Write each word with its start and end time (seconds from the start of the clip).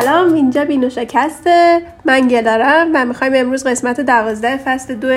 سلام 0.00 0.34
اینجا 0.34 0.64
بینوشکسته 0.64 1.82
من 2.04 2.28
گلارم 2.28 2.90
و 2.94 3.04
می‌خوایم 3.04 3.32
امروز 3.36 3.66
قسمت 3.66 4.00
دوازده 4.00 4.56
فصل 4.56 4.94
دو 4.94 5.08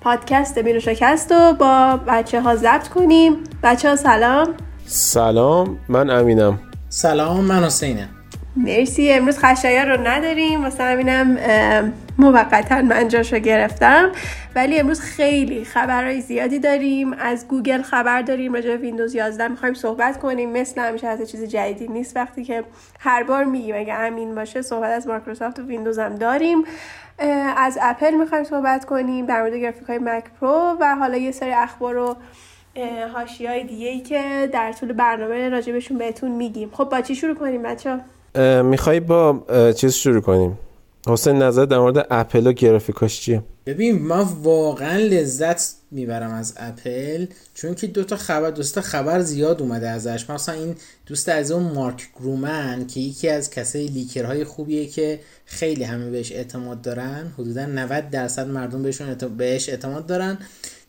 پادکست 0.00 0.58
بینوشکست 0.58 1.32
رو 1.32 1.52
با 1.52 2.00
بچه 2.08 2.40
ها 2.40 2.56
ضبط 2.56 2.88
کنیم. 2.88 3.36
بچه 3.62 3.88
ها 3.88 3.96
سلام. 3.96 4.48
سلام 4.86 5.78
من 5.88 6.10
امینم. 6.10 6.58
سلام 6.88 7.44
من 7.44 7.64
حسینم. 7.64 8.08
مرسی 8.56 9.12
امروز 9.12 9.38
خشایار 9.38 9.96
رو 9.96 10.06
نداریم. 10.06 10.62
واسه 10.62 10.82
همینم 10.84 11.38
موقتا 12.18 12.82
من 12.82 13.08
جاشو 13.08 13.38
گرفتم. 13.38 14.12
ولی 14.54 14.78
امروز 14.78 15.00
خیلی 15.00 15.64
خبرهای 15.64 16.20
زیادی 16.20 16.58
داریم. 16.58 17.12
از 17.12 17.48
گوگل 17.48 17.82
خبر 17.82 18.22
داریم 18.22 18.54
راجع 18.54 18.68
به 18.68 18.76
ویندوز 18.76 19.14
11 19.14 19.48
می‌خوایم 19.48 19.74
صحبت 19.74 20.18
کنیم. 20.18 20.50
مثل 20.50 20.80
همیشه 20.80 21.06
از 21.06 21.30
چیز 21.30 21.44
جدیدی 21.44 21.88
نیست. 21.88 22.16
وقتی 22.16 22.44
که 22.44 22.64
هر 23.00 23.22
بار 23.22 23.44
میگیم 23.44 23.76
اگه 23.76 23.94
امین 23.94 24.34
باشه 24.34 24.62
صحبت 24.62 24.90
از 24.90 25.06
مایکروسافت 25.06 25.58
و 25.58 25.62
ویندوز 25.62 25.98
هم 25.98 26.14
داریم. 26.14 26.64
از 27.56 27.78
اپل 27.82 28.14
می‌خوایم 28.14 28.44
صحبت 28.44 28.84
کنیم 28.84 29.26
در 29.26 29.40
مورد 29.40 29.54
گرافیک 29.54 29.88
های 29.88 29.98
Mac 29.98 30.24
Pro 30.40 30.76
و 30.80 30.96
حالا 30.96 31.16
یه 31.16 31.32
سری 31.32 31.52
اخبار 31.52 31.96
و 31.96 32.16
حاشیه 33.14 33.46
های 33.46 33.64
دیگه 33.64 34.00
که 34.00 34.50
در 34.52 34.72
طول 34.72 34.92
برنامه 34.92 35.48
راجبشون 35.48 35.98
بهتون 35.98 36.30
میگیم. 36.30 36.70
خب 36.72 36.84
با 36.84 37.00
چی 37.00 37.14
شروع 37.14 37.34
کنیم 37.34 37.62
بچه 37.62 38.00
می‌خوای 38.64 39.00
با 39.00 39.44
چیز 39.76 39.94
شروع 39.94 40.20
کنیم. 40.20 40.58
حسین 41.06 41.42
نظر 41.42 41.64
در 41.64 41.78
مورد 41.78 42.06
اپل 42.10 42.46
و 42.46 42.52
گرافیکاش 42.52 43.20
چیه؟ 43.20 43.42
ببین 43.66 43.98
من 44.02 44.26
واقعا 44.42 44.98
لذت 44.98 45.74
می‌برم 45.90 46.30
از 46.30 46.54
اپل 46.56 47.26
چون 47.54 47.74
که 47.74 47.86
دوتا 47.86 48.16
خبر 48.16 48.50
دوست 48.50 48.80
خبر 48.80 49.20
زیاد 49.20 49.62
اومده 49.62 49.88
ازش. 49.88 50.30
مثلا 50.30 50.54
این 50.54 50.76
دوست 51.06 51.28
از 51.28 51.52
اون 51.52 51.62
مارک 51.62 52.08
گورمن 52.20 52.86
که 52.86 53.00
یکی 53.00 53.28
از 53.28 53.50
کسای 53.50 53.86
leaker 53.86 54.29
های 54.29 54.44
خوبیه 54.44 54.86
که 54.86 55.20
خیلی 55.46 55.84
همه 55.84 56.10
بهش 56.10 56.32
اعتماد 56.32 56.82
دارن 56.82 57.32
حدودا 57.38 57.66
90 57.66 58.10
درصد 58.10 58.48
مردم 58.48 58.82
بهشون 58.82 59.16
بهش 59.36 59.68
اعتماد 59.68 60.06
دارن 60.06 60.38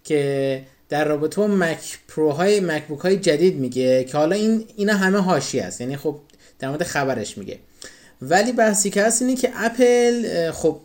که 0.03 0.61
در 0.89 1.05
رابطه 1.05 1.41
با 1.41 1.47
Mac 1.47 1.99
Pro 2.07 2.31
های 2.31 2.59
MacBook 2.59 2.99
های 2.99 3.17
جدید 3.17 3.59
میگه 3.59 4.03
که 4.03 4.17
حالا 4.17 4.35
این 4.35 4.65
اینا 4.75 4.93
همه 4.93 5.19
حاشیه 5.19 5.59
است. 5.59 5.81
یعنی 5.81 5.97
خب 5.97 6.15
در 6.63 6.69
مورد 6.69 6.83
خبرش 6.83 7.37
میگه. 7.37 7.59
ولی 8.21 8.51
بحثی 8.51 8.89
که 8.89 9.03
هست 9.03 9.21
اینه 9.21 9.35
که 9.35 9.49
اپل 9.55 10.51
خب 10.51 10.79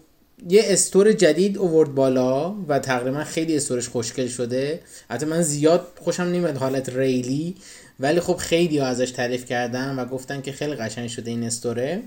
یه 0.49 0.63
store 0.65 1.13
جدید 1.13 1.59
اوورد 1.59 1.95
بالا 1.95 2.55
و 2.69 2.79
تقریبا 2.79 3.25
خیلی 3.25 3.57
store 3.57 3.80
ش 3.80 3.89
خوشگل 3.89 4.27
شده. 4.27 4.81
حتی 5.11 5.27
من 5.27 5.43
زیاد 5.43 5.87
خوشم 6.01 6.23
نمیاد 6.23 6.57
حالت 6.57 6.89
ریلی. 6.89 7.55
ولی 8.01 8.21
خب 8.21 8.37
خیلی 8.37 8.79
ها 8.79 8.87
ازش 8.87 9.11
تعریف 9.11 9.45
کردن 9.45 9.99
و 9.99 10.05
گفتن 10.05 10.41
که 10.41 10.53
خیلی 10.53 10.75
قشنگ 10.75 11.09
شده 11.09 11.31
این 11.31 11.43
store 11.43 11.86
ه. 11.86 12.03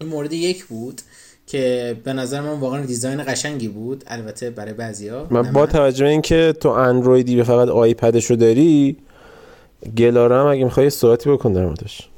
این 0.00 0.08
مورد 0.08 0.32
یک 0.32 0.64
بود 0.64 1.00
که 1.46 1.96
به 2.04 2.12
نظر 2.12 2.40
من 2.40 2.60
واقعا 2.60 2.86
design 2.86 3.24
قشنگی 3.24 3.68
بود. 3.68 4.04
البته 4.06 4.50
برای 4.50 4.72
بعضیا 4.72 5.26
من 5.30 5.52
با 5.52 5.66
توجه 5.66 6.06
اینکه 6.06 6.54
تو 6.60 6.68
اندرویدی 6.68 7.36
به 7.36 7.44
فقط 7.44 7.68
iPad 7.68 8.06
شو 8.06 8.34
داری 8.34 8.96
گلارم 9.96 10.46
اگه 10.46 10.64
می‌خوای 10.64 10.90
صحبتی 10.90 11.30
بکن 11.30 11.52
در 11.52 11.64
موردش. 11.64 12.08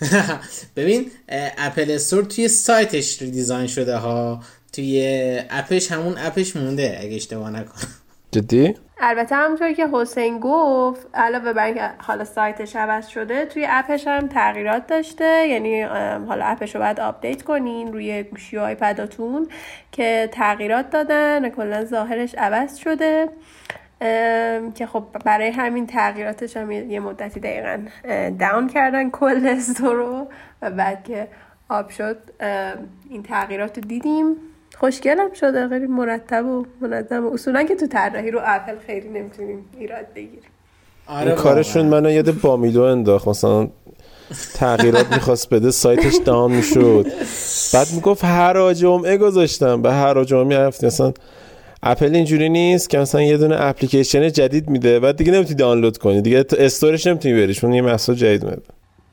ببین 0.76 1.10
Apple 1.58 1.90
Store 1.90 2.24
توی 2.24 2.48
سایتش 2.48 3.22
design 3.22 3.66
شده 3.66 3.96
ها. 3.96 4.40
توی 4.72 5.02
app 5.50 5.75
ش 5.75 5.92
همون 5.92 6.14
app 6.18 6.41
ش 6.41 6.56
مونده 6.56 6.98
اگه 7.00 7.16
اشتباه 7.16 7.50
نکنم. 7.50 7.88
جدی؟ 8.32 8.74
البته 8.98 9.36
همونطور 9.36 9.72
که 9.72 9.88
حسین 9.92 10.40
گفت 10.40 11.06
علاوه 11.14 11.52
بر 11.52 11.64
اینکه 11.66 11.90
حالا 11.98 12.24
سایتش 12.24 12.76
عوض 12.76 13.06
شده 13.06 13.46
توی 13.46 13.66
app 13.68 13.91
ش 13.91 14.06
هم 14.06 14.28
تغییرات 14.28 14.86
داشته. 14.86 15.48
یعنی 15.48 15.82
حالا 16.28 16.44
app 16.44 16.62
ش 16.62 16.74
رو 16.74 16.80
باید 16.80 17.00
آپدیت 17.00 17.42
کنین 17.42 17.92
روی 17.92 18.22
گوشی 18.22 18.56
و 18.56 18.60
iPad 18.60 19.10
اتون 19.10 19.48
که 19.92 20.28
تغییرات 20.32 20.90
دادن 20.90 21.44
و 21.44 21.48
کلا 21.48 21.84
ظاهرش 21.84 22.34
عوض 22.34 22.76
شده. 22.76 23.28
که 24.74 24.86
خب 24.92 25.04
برای 25.24 25.48
همین 25.48 25.86
تغییراتش 25.86 26.56
هم 26.56 26.70
یه 26.70 27.00
مدتی 27.00 27.40
دقیقا 27.40 27.78
down 28.38 28.68
کردن 28.68 29.10
کل 29.10 29.56
رو 29.82 30.26
و 30.62 30.70
بعد 30.70 31.04
که 31.04 31.28
آب 31.68 31.90
شد 31.90 32.16
این 33.10 33.22
تغییرات 33.22 33.78
رو 33.78 33.84
دیدیم. 33.84 34.36
خوشگلم 34.78 35.32
شده 35.32 35.68
خیلی 35.68 35.86
مرتب 35.86 36.46
و 36.46 36.66
منظم 36.80 37.26
اصولا 37.26 37.62
که 37.62 37.74
تو 37.74 37.86
طراحی 37.86 38.30
رو 38.30 38.40
اپل 38.44 38.74
خیلی 38.86 39.08
نمی‌تونیم 39.08 39.64
ایراد 39.78 40.06
بگیریم. 40.14 40.50
آره 41.06 41.26
این 41.26 41.36
کارشون 41.36 41.86
منو 41.86 42.10
یاد 42.10 42.40
بامیدو 42.40 42.82
انداخت. 42.82 43.28
مثلا 43.28 43.68
تغییرات 44.54 45.12
می‌خواست 45.12 45.50
بده 45.50 45.70
سایتش 45.70 46.16
دام 46.24 46.52
می‌شد. 46.52 47.06
بعد 47.74 47.86
می‌گفت 47.94 48.24
هر 48.24 48.72
جمعه 48.72 49.16
گذاشتم. 49.16 49.82
به 49.82 49.92
هر 49.92 50.24
جمعه 50.24 50.66
هفته 50.66 50.86
مثلا 50.86 51.12
اپل 51.86 52.14
اینجوری 52.14 52.48
نیست 52.48 52.90
که 52.90 52.98
مثلا 52.98 53.22
یه 53.22 53.36
دونه 53.36 53.56
اپلیکیشن 53.60 54.28
جدید 54.28 54.70
میده 54.70 55.00
بعد 55.00 55.16
دیگه 55.16 55.32
نمی‌تونی 55.32 55.56
دانلود 55.56 55.98
کنی. 55.98 56.22
دیگه 56.22 56.44
استورش 56.58 57.06
نمی‌تونی 57.06 57.34
بریش 57.34 57.60
چون 57.60 57.72
یه 57.72 57.82
محصول 57.82 58.14
جدید 58.14 58.44
اومده 58.44 58.62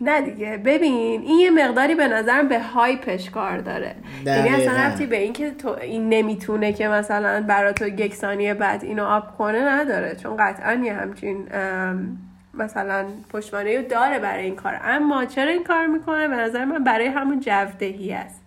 نه 0.02 0.22
دیگه. 0.22 0.58
ببین 0.66 1.22
این 1.22 1.40
یه 1.40 1.50
مقداری 1.50 1.96
به 1.96 2.08
نظرم 2.08 2.48
به 2.48 2.60
هایپش 2.60 3.30
کار 3.30 3.58
داره. 3.58 3.96
یعنی 4.26 4.50
اصلا 4.50 4.74
رفتی 4.74 5.06
به 5.06 5.18
اینکه 5.18 5.52
تو 5.52 5.76
این 5.82 6.10
نمی‌تونه 6.10 6.74
که 6.74 6.88
مثلا 6.88 7.46
برا 7.48 7.74
تو 7.74 7.88
یک 7.88 8.16
ثانیه 8.16 8.54
بعد 8.54 8.84
اینو 8.84 9.06
آپ 9.06 9.38
کنه 9.38 9.62
نداره. 9.62 10.16
چون 10.24 10.38
قطعا 10.38 10.82
یه 10.86 10.94
همچین 10.94 11.38
مثلا 12.54 13.06
پشتوانه 13.34 13.82
داره 13.82 14.20
برای 14.20 14.44
این 14.44 14.56
کار. 14.56 14.80
اما 14.84 15.26
چرا 15.26 15.52
این 15.52 15.64
کار 15.64 15.88
می‌کنه؟ 15.88 16.28
به 16.28 16.36
نظر 16.36 16.66
من 16.66 16.84
برای 16.84 17.08
همون 17.08 17.40
جودهی 17.40 18.14
است. 18.14 18.41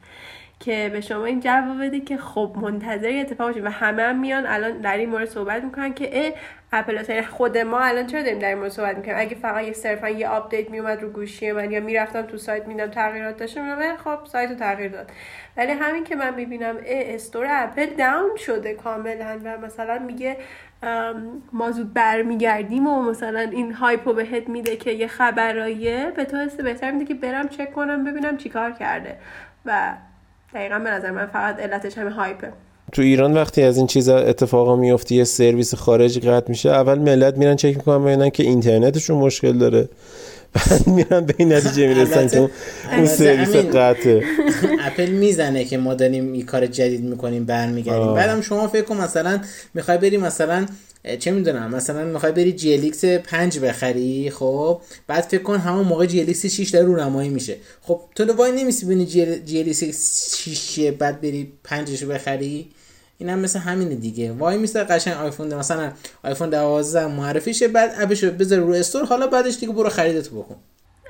که 0.65 0.91
به 0.93 1.01
شما 1.01 1.25
این 1.25 1.41
جواب 1.41 1.85
بده 1.85 2.01
که 2.01 2.17
خب 2.17 2.57
منتظر 2.63 3.21
اتفاق 3.21 3.47
باشید 3.47 3.65
و 3.65 3.71
همه 3.71 4.03
هم 4.03 4.21
میان 4.21 4.47
الان 4.47 4.81
در 4.81 4.97
این 4.97 5.11
مورد 5.11 5.29
صحبت 5.29 5.65
می‌کنن 5.65 5.95
که 5.95 6.35
اپل 6.73 7.05
یعنی 7.09 7.23
خود 7.23 7.59
ما 7.59 7.81
الان 7.81 8.07
چرا 8.07 8.23
داریم 8.23 8.39
در 8.39 8.49
این 8.49 8.59
مورد 8.59 8.71
صحبت 8.71 8.97
می‌کنیم؟ 8.97 9.17
اگه 9.19 9.35
فقط 9.35 9.65
یه 9.65 9.73
صرفا 9.73 10.09
یه 10.09 10.29
آپدیت 10.29 10.71
میومد 10.71 11.03
رو 11.03 11.11
گوشی 11.11 11.53
من 11.53 11.71
یا 11.71 11.81
می‌رفتم 11.81 12.23
تو 12.23 12.37
سایت 12.37 12.67
میدم 12.67 12.87
تغییرات 12.87 13.37
داشته 13.37 13.63
میدم 13.63 13.97
خب 13.97 14.19
سایت 14.25 14.51
رو 14.51 14.57
تغییر 14.57 14.93
داد. 14.93 15.11
ولی 15.57 15.73
همین 15.73 16.05
که 16.05 16.17
من 16.17 16.35
می‌بینم 16.35 16.77
store 16.87 17.47
اپل 17.51 17.87
down 17.87 18.37
شده 18.37 18.75
کاملا 18.75 19.41
و 19.45 19.59
مثلا 19.59 19.99
میگه 19.99 20.37
ما 21.53 21.71
زود 21.71 21.95
برمیگردیم 21.95 22.87
و 22.87 23.03
مثلا 23.03 23.41
این 23.41 23.73
hype 23.73 24.05
و 24.05 24.13
بهت 24.13 24.49
میده 24.49 24.77
که 24.77 24.91
یه 24.91 25.07
خبرایه 25.07 26.13
به 26.17 26.25
تو 26.25 26.37
حس 26.37 26.57
بهتر 26.57 26.91
میده 26.91 27.05
که 27.05 27.15
برم 27.15 27.49
چک 27.49 27.73
کنم 27.73 28.05
ببینم 28.05 28.37
چیکار 28.37 28.73
کرده. 28.73 29.17
و 29.65 29.95
دقیقا 30.55 30.79
به 30.79 30.91
نظر 30.91 31.11
من 31.11 31.27
فقط 31.27 31.61
علتش 31.61 31.99
همه 31.99 32.11
hype 32.11 32.36
ه. 32.36 32.49
تو 32.93 33.03
ایران 33.03 33.35
وقتی 33.35 33.63
از 33.63 33.77
این 33.77 33.87
چیزا 33.87 34.19
اتفاقا 34.19 34.77
میفته 34.77 35.15
یه 35.15 35.25
سرویس 35.25 35.75
خارجی 35.75 36.21
قطع 36.21 36.49
میشه 36.49 36.71
اول 36.71 36.99
ملت 36.99 37.39
میرن 37.39 37.57
چک 37.57 37.77
می‌کنن 37.77 38.05
ببینن 38.05 38.31
که 38.31 38.43
اینترنتشون 38.43 39.19
مشکل 39.19 39.59
داره. 39.59 39.89
بعد 40.55 40.87
میرن 40.87 41.21
به 41.21 41.35
این 41.37 41.53
نتیجه 41.53 41.89
می‌رسن 41.89 42.29
که 42.29 42.51
اون 42.97 43.07
سرویس 43.07 43.57
قطعه. 43.57 44.25
اپل 44.81 45.11
می‌زنه 45.11 45.65
که 45.65 45.79
ما 45.79 45.95
داریم 45.95 46.33
این 46.33 46.47
کار 46.47 46.67
جدید 46.67 47.05
می‌کنیم 47.05 47.45
برمیگردیم. 47.45 48.15
بعدم 48.15 48.41
شما 48.41 48.69
فکر 48.69 48.83
کن 48.83 48.97
مثلا 48.97 49.41
می‌خوای 49.75 49.99
بری 49.99 50.17
مثلا 50.17 50.67
چه 51.19 51.31
می‌دونم 51.31 51.71
مثلا 51.71 52.05
می‌خوای 52.05 52.33
بری 52.33 52.53
GLX 52.53 53.05
5 53.05 53.59
بخری 53.59 54.31
خب 54.31 54.81
بعد 55.07 55.25
فکر 55.25 55.43
کن 55.43 55.59
همون 55.59 55.85
موقع 55.87 56.07
GLX 56.07 56.47
6 56.47 56.69
داره 56.69 56.87
رونمایی 56.87 57.29
میشه. 57.29 57.57
خب 57.81 58.01
تو 58.15 58.33
وای 58.33 58.53
نمیسی 58.53 58.87
ببینی 58.87 59.07
GLX 59.07 59.85
6 60.37 60.79
بعد 60.99 61.21
بری 61.21 61.53
5 61.65 62.03
رو 62.03 62.09
بخری؟ 62.09 62.71
این 63.19 63.29
هم 63.29 63.39
مثل 63.39 63.59
همینه 63.59 63.95
دیگه. 63.95 64.33
وای 64.33 64.57
میسه 64.57 64.85
قشنگ 64.85 65.15
آیفون 65.15 65.49
ده 65.49 65.57
مثلا 65.57 65.93
آیفون 66.25 66.51
12 66.51 67.07
معرفی 67.07 67.55
شه 67.55 67.69
بعد 67.69 67.95
اپش 67.99 68.25
بذار 68.25 68.59
رو 68.59 68.73
استور 68.73 69.05
حالا 69.05 69.27
بعدش 69.27 69.59
دیگه 69.59 69.73
برو 69.73 69.89
خریدتو 69.89 70.43
بکن. 70.43 70.57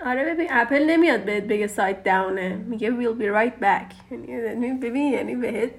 آره 0.06 0.34
ببین 0.34 0.46
اپل 0.50 0.82
نمیاد 0.90 1.24
بهت 1.24 1.44
بگه 1.44 1.66
سایت 1.66 2.04
داونه. 2.04 2.56
میگه 2.68 2.90
be 2.90 3.36
right 3.36 3.64
back. 3.64 4.14
یعنی 4.28 4.72
ببین 4.72 5.12
یعنی 5.12 5.36
بهت 5.36 5.70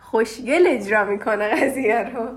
خوشگل 0.00 0.66
اجرا 0.66 1.04
می‌کنه 1.04 1.48
قضیه 1.48 1.98
رو. 1.98 2.28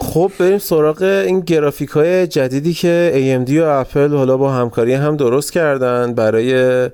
خب 0.00 0.32
بریم 0.38 0.58
سراغ 0.58 1.02
این 1.02 1.40
گرافیک 1.40 1.90
های 1.90 2.26
جدیدی 2.26 2.74
که 2.74 3.12
AMD 3.46 3.50
و 3.50 3.64
اپل 3.64 4.14
حالا 4.14 4.36
با 4.36 4.52
همکاری 4.52 4.94
هم 4.94 5.16
درست 5.16 5.52
کردن 5.52 6.14
برای 6.14 6.90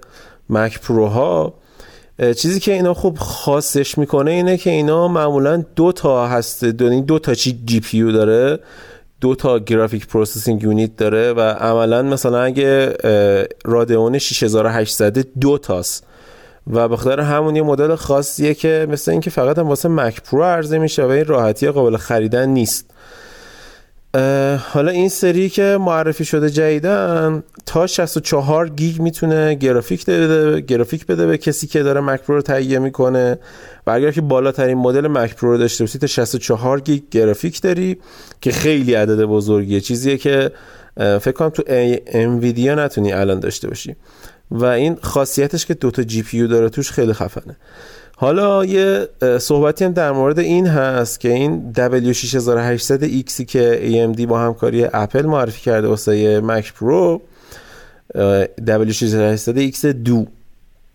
Mac 0.51 0.81
Pro 0.81 1.07
ها 1.07 1.55
چیزی 2.37 2.61
که 2.61 2.73
اینا 2.73 2.95
خوب 2.95 3.19
خاصش 3.19 3.99
می‌کنه 3.99 4.31
اینه 4.31 4.57
که 4.57 4.71
اینا 4.71 5.09
معمولا 5.09 5.65
دو 5.77 5.93
تا 5.93 6.27
هست 6.29 6.65
دو, 6.65 7.01
دو 7.01 7.19
تا 7.19 7.35
چی 7.35 7.63
GPU 7.65 8.13
داره 8.13 8.59
دو 9.21 9.35
تا 9.35 9.59
graphic 9.59 10.07
processing 10.07 10.63
unit 10.63 10.97
داره 10.97 11.33
و 11.33 11.41
عملا 11.41 12.03
مثلا 12.03 12.43
اگه 12.43 12.95
Radeon 13.65 14.19
6800 14.19 15.19
دو 15.41 15.59
تاست. 15.59 16.07
و 16.67 16.89
به 16.89 16.97
خاطر 16.97 17.21
همون 17.21 17.57
یه 17.57 17.63
مدل 17.63 17.95
خاصیه 17.95 18.55
که 18.55 18.87
مثل 18.91 19.11
اینکه 19.11 19.31
فقط 19.31 19.59
هم 19.59 19.69
واسه 19.69 19.89
Mac 19.89 20.23
Pro 20.23 20.45
عرضه 20.45 20.79
میشه 20.79 21.05
و 21.05 21.09
این 21.09 21.25
راحتی 21.25 21.71
قابل 21.71 21.97
خریدن 21.97 22.49
نیست. 22.49 22.91
حالا 24.73 24.91
این 24.91 25.09
سری 25.09 25.49
که 25.49 25.79
معرفی 25.81 26.25
شده 26.25 26.51
جدیدن 26.51 27.43
تا 27.67 27.87
64 27.87 28.69
گیگ 28.69 29.01
می‌تونه 29.01 29.55
گرافیک 29.55 30.07
بده 30.07 30.61
گرافیک 30.61 31.07
بده 31.07 31.27
به 31.27 31.39
کسی 31.39 31.67
که 31.67 31.83
داره 31.83 32.01
Mac 32.01 32.21
رو 32.27 32.43
تهیه 32.43 32.79
می‌کنه. 32.79 33.39
و 33.87 33.91
اگر 33.91 34.11
که 34.11 34.21
بالاترین 34.21 34.79
مدل 34.79 35.07
Mac 35.07 35.35
رو 35.39 35.59
داشته 35.59 35.85
باشی 35.85 35.99
تا 35.99 36.07
64 36.07 36.81
گیگ 36.81 37.03
گرافیک 37.11 37.61
داری 37.61 37.99
که 38.41 38.53
خیلی 38.53 38.95
عدد 38.95 39.25
بزرگیه. 39.25 39.81
چیزیه 39.81 40.17
که 40.17 40.51
فکر 40.97 41.33
کنم 41.33 41.49
تو 41.49 41.63
Nvidia 42.07 42.75
نتونی 42.75 43.13
الان 43.13 43.41
داشته 43.41 43.69
باشی. 43.69 43.97
و 44.51 44.65
این 44.65 44.99
خاصیتش 45.03 45.67
که 45.67 45.75
دوتا 45.75 46.03
GPU 46.03 46.47
داره 46.47 46.69
توش 46.69 46.91
خیلی 46.91 47.13
خفنه. 47.13 47.57
حالا 48.17 48.65
یه 48.65 49.09
صحبتی 49.41 49.85
هم 49.85 49.93
در 49.93 50.13
مورد 50.13 50.39
این 50.39 50.67
هست 50.67 51.21
که 51.21 51.29
این 51.33 51.73
W6800X 51.77 53.45
که 53.45 53.81
AMD 54.17 54.21
با 54.27 54.41
همکاری 54.41 54.85
اپل 54.93 55.27
معرفی 55.27 55.61
کرده 55.61 55.89
واسه 55.89 56.41
Mac 56.41 56.73
Pro 56.75 57.21
W6800X 58.61 59.85
Duo. 59.85 60.27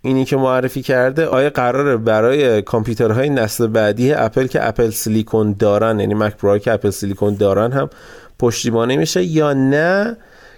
اینی 0.02 0.26
که 0.26 0.38
معرفی 0.38 0.82
کرده 0.82 1.26
آیا 1.26 1.50
قراره 1.50 1.98
برای 1.98 2.62
کامپیوترهای 2.62 3.30
نسل 3.30 3.68
بعدی 3.68 4.14
اپل 4.14 4.48
که 4.48 4.68
Apple 4.68 4.90
Silicon 4.90 5.56
دارن 5.60 6.00
یعنی 6.00 6.14
Mac 6.14 6.36
Pro 6.38 6.58
که 6.58 6.72
Apple 6.72 6.90
Silicon 6.90 7.36
دارن 7.36 7.72
هم 7.72 7.90
پشتیبانی 8.40 8.98
میشه 8.98 9.24
یا 9.24 9.54
نه؟ 9.54 10.18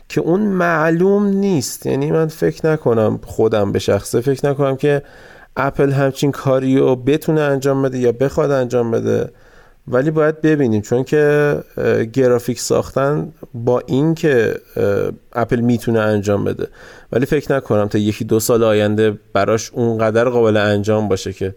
که 0.09 0.21
اون 0.21 0.41
معلوم 0.41 1.25
نیست. 1.25 1.85
یعنی 1.85 2.11
من 2.11 2.27
فکر 2.27 2.67
نکنم 2.67 3.19
خودم 3.25 3.71
به 3.71 3.79
شخصه 3.79 4.21
فکر 4.21 4.49
نکنم 4.49 4.75
که 4.75 5.01
اپل 5.57 5.91
همچین 5.91 6.31
کاری 6.31 6.77
رو 6.77 6.95
بتونه 6.95 7.41
انجام 7.41 7.81
بده 7.81 7.97
یا 7.97 8.11
بخواد 8.11 8.51
انجام 8.51 8.91
بده. 8.91 9.31
ولی 9.87 10.11
باید 10.11 10.41
ببینیم 10.41 10.81
چون 10.81 11.03
که 11.03 11.55
گرافیک 12.13 12.59
ساختن 12.59 13.33
با 13.53 13.83
این 13.85 14.15
که 14.15 14.55
اپل 15.33 15.59
می‌تونه 15.59 15.99
انجام 15.99 16.43
بده. 16.43 16.67
ولی 17.11 17.25
فکر 17.25 17.55
نکنم 17.55 17.87
تا 17.87 17.97
یکی 17.97 18.25
دو 18.25 18.39
سال 18.39 18.63
آینده 18.63 19.19
براش 19.33 19.71
اونقدر 19.73 20.29
قابل 20.29 20.57
انجام 20.57 21.07
باشه 21.07 21.33
که 21.33 21.55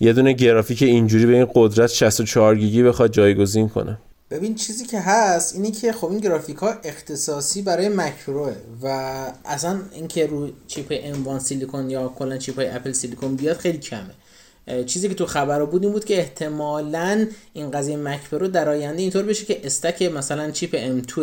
یه 0.00 0.12
دونه 0.12 0.32
گرافیک 0.32 0.82
اینجوری 0.82 1.26
به 1.26 1.32
این 1.32 1.46
قدرت 1.54 1.90
64 1.90 2.54
گیگی 2.54 2.82
بخواد 2.82 3.10
جایگزین 3.12 3.68
کنه. 3.68 3.98
ببین 4.30 4.54
چیزی 4.54 4.86
که 4.86 5.00
هست 5.00 5.54
اینی 5.54 5.70
که 5.70 5.92
خب 5.92 6.10
این 6.10 6.18
گرافیک 6.18 6.56
ها 6.56 6.74
اختصاصی 6.84 7.62
برای 7.62 7.88
Mac 7.88 8.17
Pro 8.17 8.46
ه 8.46 8.56
و 8.82 8.86
اصلا 9.44 9.80
اینکه 9.92 10.26
رو 10.26 10.50
chip 10.66 11.14
M1 11.14 11.38
Silicon 11.38 11.90
یا 11.90 12.08
کلا 12.08 12.36
chip 12.36 12.56
های 12.56 12.68
Apple 12.68 12.92
Silicon 12.92 13.36
بیاد 13.36 13.56
خیلی 13.56 13.78
کمه. 13.78 14.14
چیزی 14.86 15.08
که 15.08 15.14
تو 15.14 15.26
خبر 15.26 15.64
بود 15.64 15.82
این 15.82 15.92
بود 15.92 16.04
که 16.04 16.18
احتمالا 16.18 17.26
این 17.52 17.70
قضیه 17.70 17.96
Mac 17.96 18.30
Pro 18.30 18.48
در 18.48 18.68
آینده 18.68 19.02
اینطور 19.02 19.22
بشه 19.22 19.44
که 19.44 19.66
stack 19.66 20.02
مثلا 20.02 20.50
chip 20.50 21.02
M2 21.02 21.20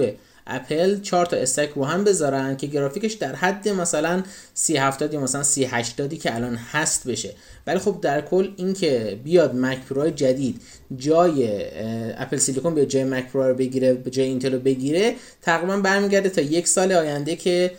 اپل 0.48 1.00
چهار 1.00 1.26
تا 1.26 1.38
stack 1.38 1.70
رو 1.76 1.86
هم 1.86 2.04
بذارن 2.04 2.58
که 2.58 2.68
گرافیکش 2.68 3.14
در 3.14 3.36
حد 3.36 3.70
مثلا 3.70 4.24
3070 4.54 5.14
یا 5.14 5.20
مثلا 5.20 5.44
3080 5.44 6.14
که 6.14 6.36
الان 6.36 6.56
هست 6.56 7.08
بشه. 7.08 7.34
ولی 7.68 7.80
خب 7.80 7.98
در 8.02 8.22
کل 8.22 8.52
اینکه 8.58 9.20
بیاد 9.24 9.56
Mac 9.56 9.80
Pro 9.80 10.10
جدید 10.10 10.62
جای 10.98 11.50
Apple 12.18 12.38
Silicon 12.38 12.76
به 12.76 12.86
جای 12.86 13.04
Mac 13.04 13.28
Pro 13.28 13.44
رو 13.44 13.56
بگیره 13.56 13.98
جای 14.12 14.26
اینتل 14.26 14.54
رو 14.54 14.60
بگیره 14.60 15.16
تقریبا 15.42 15.78
برمیگرده 15.78 16.30
تا 16.30 16.42
یک 16.42 16.68
سال 16.68 16.92
آینده 16.92 17.36
که 17.36 17.72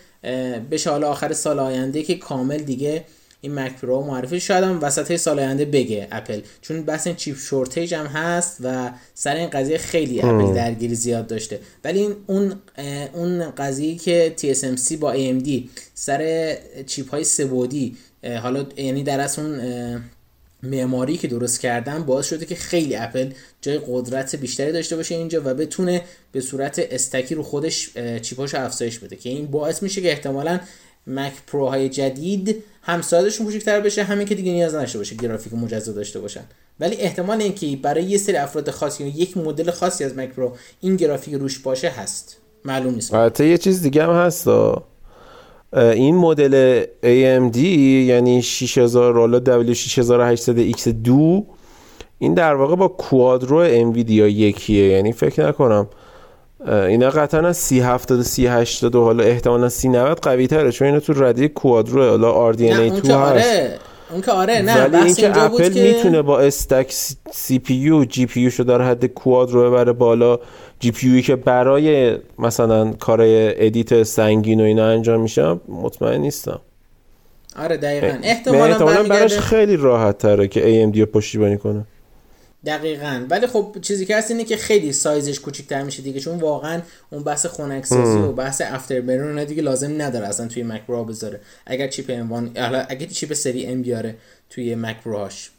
بشه 0.70 0.90
حالا 0.90 1.08
آخر 1.08 1.32
سال 1.32 1.58
آینده 1.58 2.02
که 2.02 2.14
کامل 2.14 2.58
دیگه 2.58 3.05
این 3.44 3.55
Mac 3.55 3.76
Pro 3.76 4.02
معرفی 4.02 4.41
شاید 4.41 4.64
هم 4.64 4.79
وسط 4.82 5.17
سال 5.17 5.38
آینده 5.38 5.64
بگه 5.64 6.08
اپل 6.12 6.41
چون 6.61 6.82
بس 6.82 7.06
این 7.06 7.17
chip 7.17 7.37
shortage 7.38 7.94
هم 7.94 8.06
هست 8.06 8.56
و 8.61 8.91
سر 9.14 9.37
این 9.37 9.50
قضیه 9.50 9.79
خیلی 9.79 10.20
اپل 10.20 10.55
درگیری 10.55 10.94
زیاد 10.94 11.26
داشته. 11.26 11.61
ولی 11.85 11.99
این 11.99 12.17
اون 12.26 12.55
اون 13.12 13.50
قضیه 13.50 13.96
که 13.96 14.35
TSMC 14.38 14.93
با 14.93 15.14
AMD 15.14 15.50
سر 15.94 16.52
chip 16.87 17.11
های 17.11 17.25
سه 17.25 17.49
بعدی 17.49 17.96
حالا 18.43 18.67
یعنی 18.76 19.02
در 19.02 19.20
اصل 19.20 19.43
اون 19.43 19.61
معماری 20.62 21.17
که 21.17 21.29
درست 21.29 21.61
کردن 21.61 22.02
باعث 22.02 22.26
شده 22.26 22.46
که 22.46 22.55
خیلی 22.55 22.96
اپل 22.96 23.31
جای 23.61 23.81
قدرت 23.87 24.37
بیشتری 24.37 24.73
داشته 24.73 24.96
باشه 24.96 25.14
اینجا 25.14 25.43
و 25.44 25.55
بتونه 25.55 26.02
به 26.32 26.41
صورت 26.41 26.79
stack 26.79 27.25
ی 27.25 27.35
رو 27.35 27.43
خودش 27.43 27.91
chip 28.23 28.46
اشو 28.46 28.64
افزایش 28.64 28.99
بده 28.99 29.17
که 29.17 29.31
این 29.31 29.46
باعث 29.46 29.82
میشه 29.82 30.00
که 30.00 30.11
احتمالا 30.11 30.61
Mac 31.06 31.32
Pro 31.46 31.67
های 31.67 31.89
جدید 31.89 32.65
هم 32.83 33.03
سایزشون 33.03 33.47
کوچکتر 33.47 33.81
بشه 33.81 34.05
همین 34.05 34.27
که 34.27 34.35
دیگه 34.35 34.53
نیاز 34.53 34.75
نداشته 34.75 34.99
باشه 34.99 35.17
گرافیک 35.17 35.55
مجزا 35.55 35.93
داشته 35.93 36.21
باشن. 36.21 36.45
ولی 36.81 36.97
احتمال 36.97 37.43
اینکه 37.43 37.79
برای 37.83 38.05
یه 38.05 38.19
سری 38.19 38.37
افراد 38.37 38.71
خاصی 38.71 39.05
یا 39.05 39.12
یک 39.17 39.37
مدل 39.37 39.71
خاصی 39.71 40.05
از 40.05 40.17
Mac 40.17 40.29
Pro 40.29 40.56
این 40.81 40.97
گرافیک 40.97 41.35
روش 41.35 41.59
باشه 41.59 41.89
هست. 41.89 42.37
معلوم 42.65 42.95
نیست. 42.95 43.15
البته 43.15 43.47
یه 43.47 43.59
چیز 43.59 43.83
دیگه 43.83 44.03
هم 44.03 44.11
هست 44.11 44.49
این 45.73 46.17
مدل 46.17 46.85
AMD 47.03 47.56
یعنی 47.56 48.43
6000 48.43 49.15
حالا 49.15 49.65
W6800X2 49.75 51.43
این 52.19 52.35
در 52.35 52.55
واقع 52.55 52.77
با 52.77 52.89
Quadro 52.88 53.56
Nvidia 53.56 54.29
یکیه. 54.29 54.89
یعنی 54.89 55.12
فکر 55.12 55.49
نکنم 55.49 55.89
اینا 56.69 57.11
قطعا 57.11 57.49
از 57.49 57.56
3070 57.56 58.22
3080 58.22 58.94
و 58.94 59.05
حالا 59.05 59.25
احتمالا 59.25 59.69
3090 59.69 60.20
قوی 60.20 60.46
تره 60.46 60.72
چون 60.72 60.87
اینا 60.87 61.00
تو 61.00 61.25
رده 61.25 61.49
Quadro 61.49 62.08
حالا 62.11 62.52
RDNA 62.52 62.61
2 62.61 62.96
هست 62.96 63.11
آره. 63.11 63.78
اون 64.11 64.22
که 64.22 64.31
آره 64.31 64.62
نه 64.62 64.87
ولی 64.87 65.05
اینکه 65.05 65.43
اپل 65.44 65.72
می‌تونه 65.72 66.22
با 66.22 66.40
استک 66.40 66.93
سی 67.32 67.58
پی 67.58 67.75
یو 67.75 68.05
جی 68.05 68.26
پی 68.26 68.40
یو 68.40 68.50
شو 68.50 68.62
در 68.62 68.82
حد 68.82 69.06
Quadro 69.06 69.70
ببره 69.70 69.93
بالا. 69.93 70.38
GPU 70.81 71.23
که 71.22 71.37
برای 71.37 72.19
مثلا 72.38 72.93
کارهای 72.93 73.67
edit 73.67 74.02
سنگین 74.02 74.60
و 74.60 74.64
اینا 74.64 74.87
انجام 74.87 75.20
میشه 75.20 75.56
مطمئن 75.69 76.20
نیستم. 76.20 76.60
آره 77.58 77.76
دقیقا. 77.76 78.19
احتمالا, 78.22 78.64
احتمالا 78.64 79.02
براش 79.02 79.38
خیلی 79.38 79.76
راحت 79.76 80.19
تره 80.19 80.49
که 80.49 80.90
AMD 80.93 80.99
رو 80.99 81.06
پشتیبانی 81.06 81.58
کنه. 81.58 81.84
دقیقا. 82.66 83.26
ولی 83.31 83.46
خب 83.46 83.76
چیزی 83.82 84.06
که 84.06 84.16
هست 84.16 84.31
اینه 84.31 84.44
که 84.44 84.56
خیلی 84.56 84.93
سایزش 84.93 85.40
کوچیک‌تر 85.40 85.82
میشه 85.82 86.02
دیگه 86.02 86.20
چون 86.20 86.38
واقعا 86.38 86.82
اون 87.11 87.25
بحث 87.25 87.46
خنک 87.46 87.87
سازی 87.87 88.19
و 88.19 88.32
بحث 88.32 88.62
Afterburner 88.64 89.44
دیگه 89.44 89.62
لازم 89.62 90.02
نداره 90.02 90.28
اصلا 90.28 90.49
توی 90.49 90.62
Mac 90.62 90.82
Pro 90.87 91.05
بذاره. 91.05 91.40
اگر 91.66 91.88
chip 91.88 92.11
M 92.11 92.52
اگر 92.88 93.06
chip 93.06 93.32
سری 93.32 93.66
M 93.67 93.82
بیاره 93.82 94.14
توی 94.50 94.75
Mac 94.75 95.02
Pro 95.05 95.27
هاش 95.27 95.50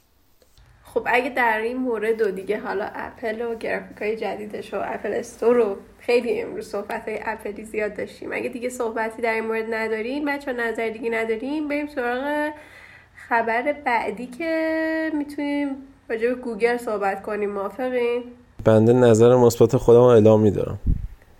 خب 0.84 1.08
اگه 1.08 1.30
در 1.30 1.60
این 1.60 1.78
مورد 1.78 2.22
و 2.22 2.32
دیگه 2.32 2.60
حالا 2.60 2.86
اپل 2.94 3.42
و 3.42 3.56
گرافیک 3.56 3.98
های 3.98 4.18
جدیدش 4.18 4.74
و 4.74 4.78
اپل 4.84 5.14
استور 5.14 5.56
رو 5.56 5.78
خیلی 6.00 6.42
امروز 6.42 6.68
صحبت 6.68 7.08
های 7.08 7.20
اپلی 7.24 7.66
زیاد 7.66 7.96
داشتیم. 7.96 8.34
اگه 8.34 8.50
دیگه 8.50 8.70
صحبتی 8.70 9.22
در 9.22 9.34
این 9.34 9.46
مورد 9.46 9.74
نداریم 9.74 10.26
بچه 10.26 10.54
نظر 10.54 10.90
دیگه 10.90 11.10
نداریم 11.10 11.68
بریم 11.68 11.88
سراغ 11.88 12.52
خبر 13.30 13.74
بعدی 13.86 14.28
که 14.28 15.12
می‌تونیم 15.14 15.70
راجع 16.10 16.30
به 16.30 16.36
گوگل 16.36 16.78
صحبت 16.78 17.22
کنیم 17.22 17.50
موافقین؟ 17.50 18.24
بنده 18.66 18.94
نظر 18.94 19.36
مثبت 19.36 19.78
خودم 19.78 20.02
اعلام 20.02 20.42
میدارم 20.42 20.80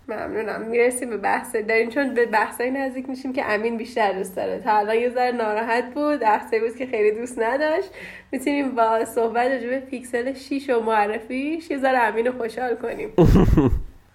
ممنونم. 0.08 0.62
می‌رسیم 0.62 1.10
به 1.10 1.16
بحث 1.16 1.56
داریم 1.56 1.90
چون 1.90 2.14
به 2.14 2.26
بحثای 2.26 2.70
نزدیک 2.70 3.08
میشیم 3.08 3.32
که 3.32 3.52
امین 3.52 3.76
بیشتر 3.76 4.12
دوست 4.12 4.36
داره. 4.36 4.58
تا 4.58 4.72
الان 4.72 4.96
یه 4.96 5.10
ذره 5.10 5.32
ناراحت 5.32 5.84
بود 5.94 6.20
بحثی 6.20 6.60
بود 6.60 6.76
که 6.76 6.86
خیلی 6.86 7.18
دوست 7.20 7.38
نداشت. 7.38 7.88
می‌تونیم 8.32 8.74
با 8.74 9.04
صحبت 9.04 9.50
راجع 9.50 9.66
به 9.66 9.78
پیکسل 9.78 10.34
6 10.34 10.70
و 10.70 10.80
معرفیش 10.80 11.70
یه 11.70 11.78
ذره 11.78 11.98
امین 11.98 12.26
رو 12.26 12.32
خوشحال 12.38 12.74
کنیم. 12.74 13.08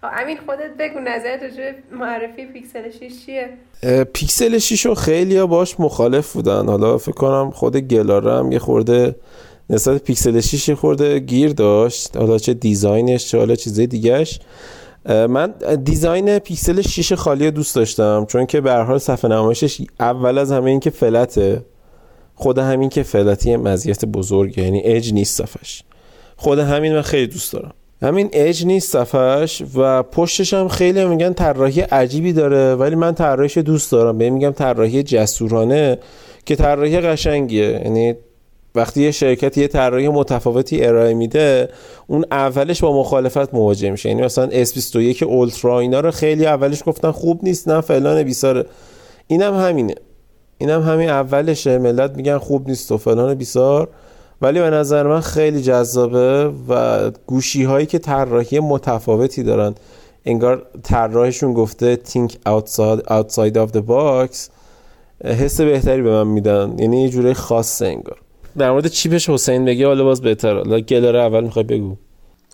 خب، 0.01 0.07
امین 0.21 0.37
خودت 0.45 0.77
بگو 0.79 0.99
نظرت 0.99 1.43
راجع 1.43 1.71
معرفی 1.91 2.45
پیکسل 2.45 2.89
6 2.89 3.25
چیه؟ 3.25 3.49
پیکسل 4.13 4.57
6 4.57 4.85
رو 4.85 4.95
خیلی 4.95 5.37
ها 5.37 5.47
باش 5.47 5.79
مخالف 5.79 6.33
بودن. 6.33 6.65
حالا 6.65 6.97
فکر 6.97 7.11
کنم 7.11 7.51
خود 7.51 7.77
گلارم 7.77 8.51
یه 8.51 8.59
خورده 8.59 9.15
نسبت 9.71 10.03
پیکسل 10.03 10.39
6 10.39 10.69
خورده 10.69 11.19
گیر 11.19 11.53
داشت. 11.53 12.17
حالا 12.17 12.37
چه 12.37 12.53
design 12.53 13.09
ش 13.09 13.27
چه 13.27 13.37
حالا 13.37 13.55
چیزای 13.55 13.87
دیگهش. 13.87 14.39
من 15.05 15.53
design 15.83 16.39
پیکسل 16.39 16.81
6 16.81 17.13
خیلی 17.13 17.51
دوست 17.51 17.75
داشتم 17.75 18.25
چون 18.29 18.45
که 18.45 18.61
به 18.61 18.73
حال 18.73 18.97
صفحه 18.97 19.31
نمایشش 19.31 19.81
اول 19.99 20.37
از 20.37 20.51
همه 20.51 20.69
این 20.69 20.79
که 20.79 20.89
flat 20.89 21.40
ه. 21.40 21.65
خود 22.35 22.57
همین 22.57 22.89
که 22.89 23.03
فلتی 23.03 23.55
مزیت 23.55 24.05
بزرگه 24.05 24.63
یعنی 24.63 24.81
اج 24.85 25.13
نیست 25.13 25.37
صفحش 25.37 25.83
خود 26.37 26.59
همین 26.59 26.93
من 26.93 27.01
خیلی 27.01 27.27
دوست 27.27 27.53
دارم. 27.53 27.73
همین 28.01 28.29
اج 28.33 28.65
نیست 28.65 28.91
صفحش 28.91 29.63
و 29.75 30.03
پشتش 30.03 30.53
هم 30.53 30.67
خیلی 30.67 31.05
میگن 31.05 31.33
طراحی 31.33 31.81
عجیبی 31.81 32.33
داره 32.33 32.75
ولی 32.75 32.95
من 32.95 33.13
طراحیش 33.13 33.57
دوست 33.57 33.91
دارم. 33.91 34.17
به 34.17 34.29
میگم 34.29 34.51
طراحی 34.51 35.03
جسورانه 35.03 35.97
که 36.45 36.55
طراحی 36.55 37.01
قشنگیه. 37.01 37.81
یعنی 37.83 38.15
وقتی 38.75 39.03
یه 39.03 39.11
شرکت 39.11 39.57
یه 39.57 39.67
طراحی 39.67 40.07
متفاوتی 40.09 40.85
ارائه 40.85 41.13
میده 41.13 41.69
اون 42.07 42.25
اولش 42.31 42.81
با 42.81 42.99
مخالفت 42.99 43.53
مواجه 43.53 43.89
میشه. 43.89 44.09
یعنی 44.09 44.21
مثلا 44.21 44.65
S21 44.65 45.23
اولترا 45.23 45.79
اینا 45.79 45.99
رو 45.99 46.11
خیلی 46.11 46.45
اولش 46.45 46.83
گفتن 46.85 47.11
خوب 47.11 47.39
نیست 47.43 47.67
نه 47.67 47.81
فلان 47.81 48.23
بیساره 48.23 48.65
اینم 49.27 49.53
هم 49.53 49.69
همینه. 49.69 49.95
اینم 50.57 50.81
هم 50.81 50.93
همین 50.93 51.09
اولشه. 51.09 51.77
ملت 51.77 52.15
میگن 52.15 52.37
خوب 52.37 52.69
نیست 52.69 52.91
و 52.91 52.97
فلان 52.97 53.35
بیسار 53.35 53.89
ولی 54.41 54.59
به 54.59 54.69
نظر 54.69 55.07
من 55.07 55.21
خیلی 55.21 55.61
جذابه 55.61 56.51
و 56.69 57.11
گوشی 57.27 57.63
هایی 57.63 57.85
که 57.85 57.99
طراحی 57.99 58.59
متفاوتی 58.59 59.43
دارن. 59.43 59.75
انگار 60.25 60.65
طراحشون 60.83 61.53
گفته 61.53 61.99
think 62.05 62.31
outside, 62.31 63.01
outside 63.07 63.55
of 63.55 63.71
the 63.77 63.81
box 63.87 64.49
حس 65.25 65.61
بهتری 65.61 66.01
به 66.01 66.11
من 66.11 66.27
میدن. 66.27 66.75
یعنی 66.79 67.01
یه 67.03 67.09
جوره 67.09 67.33
خاصه 67.33 67.85
انگار. 67.85 68.17
در 68.57 68.71
مورد 68.71 68.87
چیپش 68.87 69.29
حسین 69.29 69.65
بگه 69.65 69.87
حالا 69.87 70.03
باز 70.03 70.21
بهتر. 70.21 70.55
حالا 70.55 70.79
گلاره 70.79 71.19
اول 71.19 71.43
می‌خوای 71.43 71.65
بگو. 71.65 71.95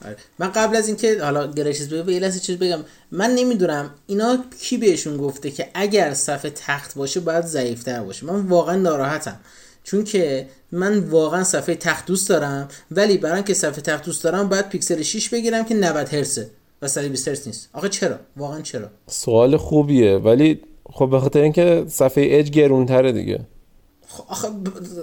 آره. 0.06 0.16
من 0.40 0.48
قبل 0.48 0.76
از 0.76 0.88
اینکه 0.88 1.24
حالا 1.24 1.48
گرشیز 1.48 1.90
بگم 1.90 2.10
یه 2.10 2.32
چیز 2.32 2.58
بگم. 2.58 2.80
من 3.12 3.32
نمی‌دونم 3.32 3.90
اینا 4.08 4.38
کی 4.62 4.78
بهشون 4.78 5.18
گفته 5.18 5.52
که 5.52 5.68
اگر 5.74 6.14
صفحه 6.14 6.52
تخت 6.56 6.96
باشه 6.96 7.20
باید 7.20 7.46
ضعیفتر 7.46 8.04
باشه. 8.04 8.26
من 8.26 8.48
واقعا 8.48 8.76
ناراحتم. 8.76 9.40
چون 9.84 10.04
که 10.04 10.48
من 10.72 11.00
واقعا 11.00 11.44
صفحه 11.44 11.76
تخت 11.76 12.06
دوست 12.06 12.30
دارم 12.30 12.68
ولی 12.92 13.18
برای 13.18 13.36
اینکه 13.36 13.54
صفحه 13.54 13.82
تخت 13.82 14.06
دوست 14.06 14.24
دارم 14.24 14.50
باید 14.50 14.70
پیکسل 14.70 15.02
6 15.02 15.30
بگیرم 15.30 15.66
که 15.66 15.76
90 15.76 16.08
هرتزه 16.14 16.50
و 16.82 16.88
120 16.88 17.28
هرتز 17.28 17.48
نیست. 17.48 17.70
آخه 17.74 17.90
چرا؟ 17.90 18.16
واقعا 18.38 18.62
چرا؟ 18.62 18.88
سوال 19.08 19.58
خوبیه 19.58 20.18
ولی 20.18 20.60
خب 20.94 21.10
به 21.10 21.20
خاطر 21.20 21.42
اینکه 21.42 21.86
صفحه 21.88 22.28
اج 22.32 22.50
گرونتره 22.50 23.12
دیگه. 23.12 23.40
آخه 24.28 24.48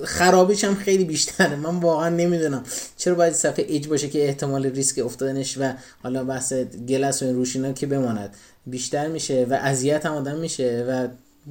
خرابیش 0.04 0.64
هم 0.64 0.74
خیلی 0.74 1.04
بیشتره. 1.04 1.56
من 1.56 1.80
واقعا 1.80 2.08
نمی‌دونم 2.08 2.64
چرا 2.96 3.14
باید 3.14 3.32
صفحه 3.32 3.64
ایج 3.68 3.88
باشه 3.88 4.08
که 4.08 4.26
احتمال 4.26 4.66
ریسک 4.66 5.04
افتادنش 5.04 5.58
و 5.58 5.72
حالا 6.02 6.24
بحث 6.24 6.52
گلس 6.88 7.22
و 7.22 7.26
این 7.26 7.34
روشینا 7.34 7.72
که 7.72 7.86
بماند 7.86 8.34
بیشتر 8.66 9.08
میشه 9.08 9.46
و 9.50 9.54
اذیت 9.54 10.06
هم 10.06 10.12
آدم 10.12 10.36
میشه 10.36 10.84
و 10.88 11.08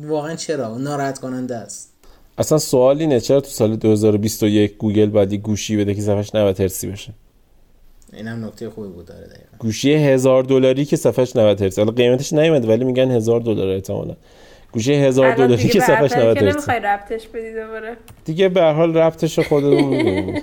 واقعا 0.07 0.35
چرا؟ 0.35 0.77
ناراحت 0.77 1.19
کننده 1.19 1.55
است. 1.55 1.89
اصلا 2.37 2.57
سوال 2.57 2.99
اینه 2.99 3.19
چرا 3.19 3.41
تو 3.41 3.49
سال 3.49 3.75
2021 3.75 4.77
گوگل 4.77 5.09
باید 5.09 5.33
گوشی 5.33 5.77
بده 5.77 5.95
که 5.95 6.01
صفحش 6.01 6.35
90 6.35 6.59
هرتزی 6.59 6.87
بشه؟ 6.87 7.13
اینم 8.13 8.45
نکته 8.45 8.69
خوبی 8.69 8.87
بود 8.87 9.05
داره 9.05 9.27
دقیقا. 9.27 9.57
گوشی 9.59 9.93
هزار 9.93 10.43
دلاری 10.43 10.85
که 10.85 10.95
صفحش 10.95 11.35
90 11.35 11.61
هرتز 11.61 11.79
حالا 11.79 11.91
قیمتش 11.91 12.33
نیومده 12.33 12.67
ولی 12.67 12.83
میگن 12.83 13.11
هزار 13.11 13.39
دلار 13.39 13.67
احتمالاً. 13.67 14.15
گوشه 14.73 14.93
هزار 14.93 15.35
دلاری 15.35 15.67
که 15.69 15.79
صفحش 15.79 16.11
90 16.11 16.37
هرتز 16.37 16.43
نمی‌خوای 16.43 16.79
ربطش 16.79 17.27
بدی 17.27 17.53
دوباره. 17.53 17.97
دیگه 18.25 18.49
به 18.49 18.61
هر 18.61 18.73
حال 18.73 18.97
ربطش 18.97 19.39
خودمون 19.39 19.83
می‌دونیم. 19.83 20.41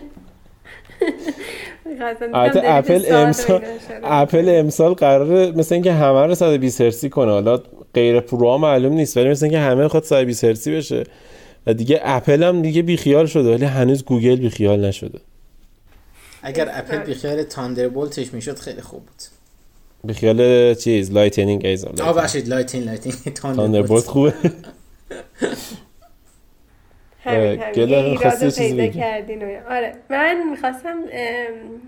اپل 2.65 3.05
امسال 3.09 3.65
اپل 4.03 4.49
امسال 4.49 4.95
قراره 4.95 5.51
مثل 5.51 5.75
اینکه 5.75 5.93
همه 5.93 6.27
رو 6.27 6.35
120 6.35 6.81
هرتزی 6.81 7.09
کنه. 7.09 7.33
حالا 7.33 7.63
غیر 7.95 8.21
پرو 8.21 8.59
معلوم 8.59 8.93
نیست 8.93 9.17
ولی 9.17 9.29
مثل 9.29 9.45
اینکه 9.45 9.59
همه 9.59 9.89
خود 9.89 10.05
120 10.05 10.45
هرتزی 10.45 10.77
بشه. 10.77 11.05
و 11.67 11.75
دیگه 11.75 12.01
اپل 12.05 12.43
هم 12.43 12.63
دیگه 12.63 12.83
بیخیال 12.83 13.27
شده 13.27 13.55
ولی 13.55 13.65
هنوز 13.65 14.05
گوگل 14.05 14.37
بیخیال 14.37 14.85
نشده. 14.85 15.21
اگر 16.43 16.69
اپل 16.73 16.99
بیخیال 16.99 17.43
Thunderbolt 17.43 18.21
ش 18.21 18.35
می‌شد 18.35 18.59
خیلی 18.59 18.81
خوب 18.81 19.01
بود. 19.01 19.23
بیخیال 20.05 20.75
چیز 20.75 21.13
Lightning 21.13 21.67
ایزم 21.67 21.95
آه 22.03 22.15
باشید 22.15 22.49
Lightning 22.49 22.87
Lightning 22.87 23.37
Thunderbolt 23.37 24.05
خوبه. 24.05 24.35
همین 27.25 27.63
همین. 27.63 28.51
پیدا 28.51 28.87
کردین 28.87 29.43
آره. 29.71 29.95
من 30.11 30.51
می‌خواستم 30.51 30.97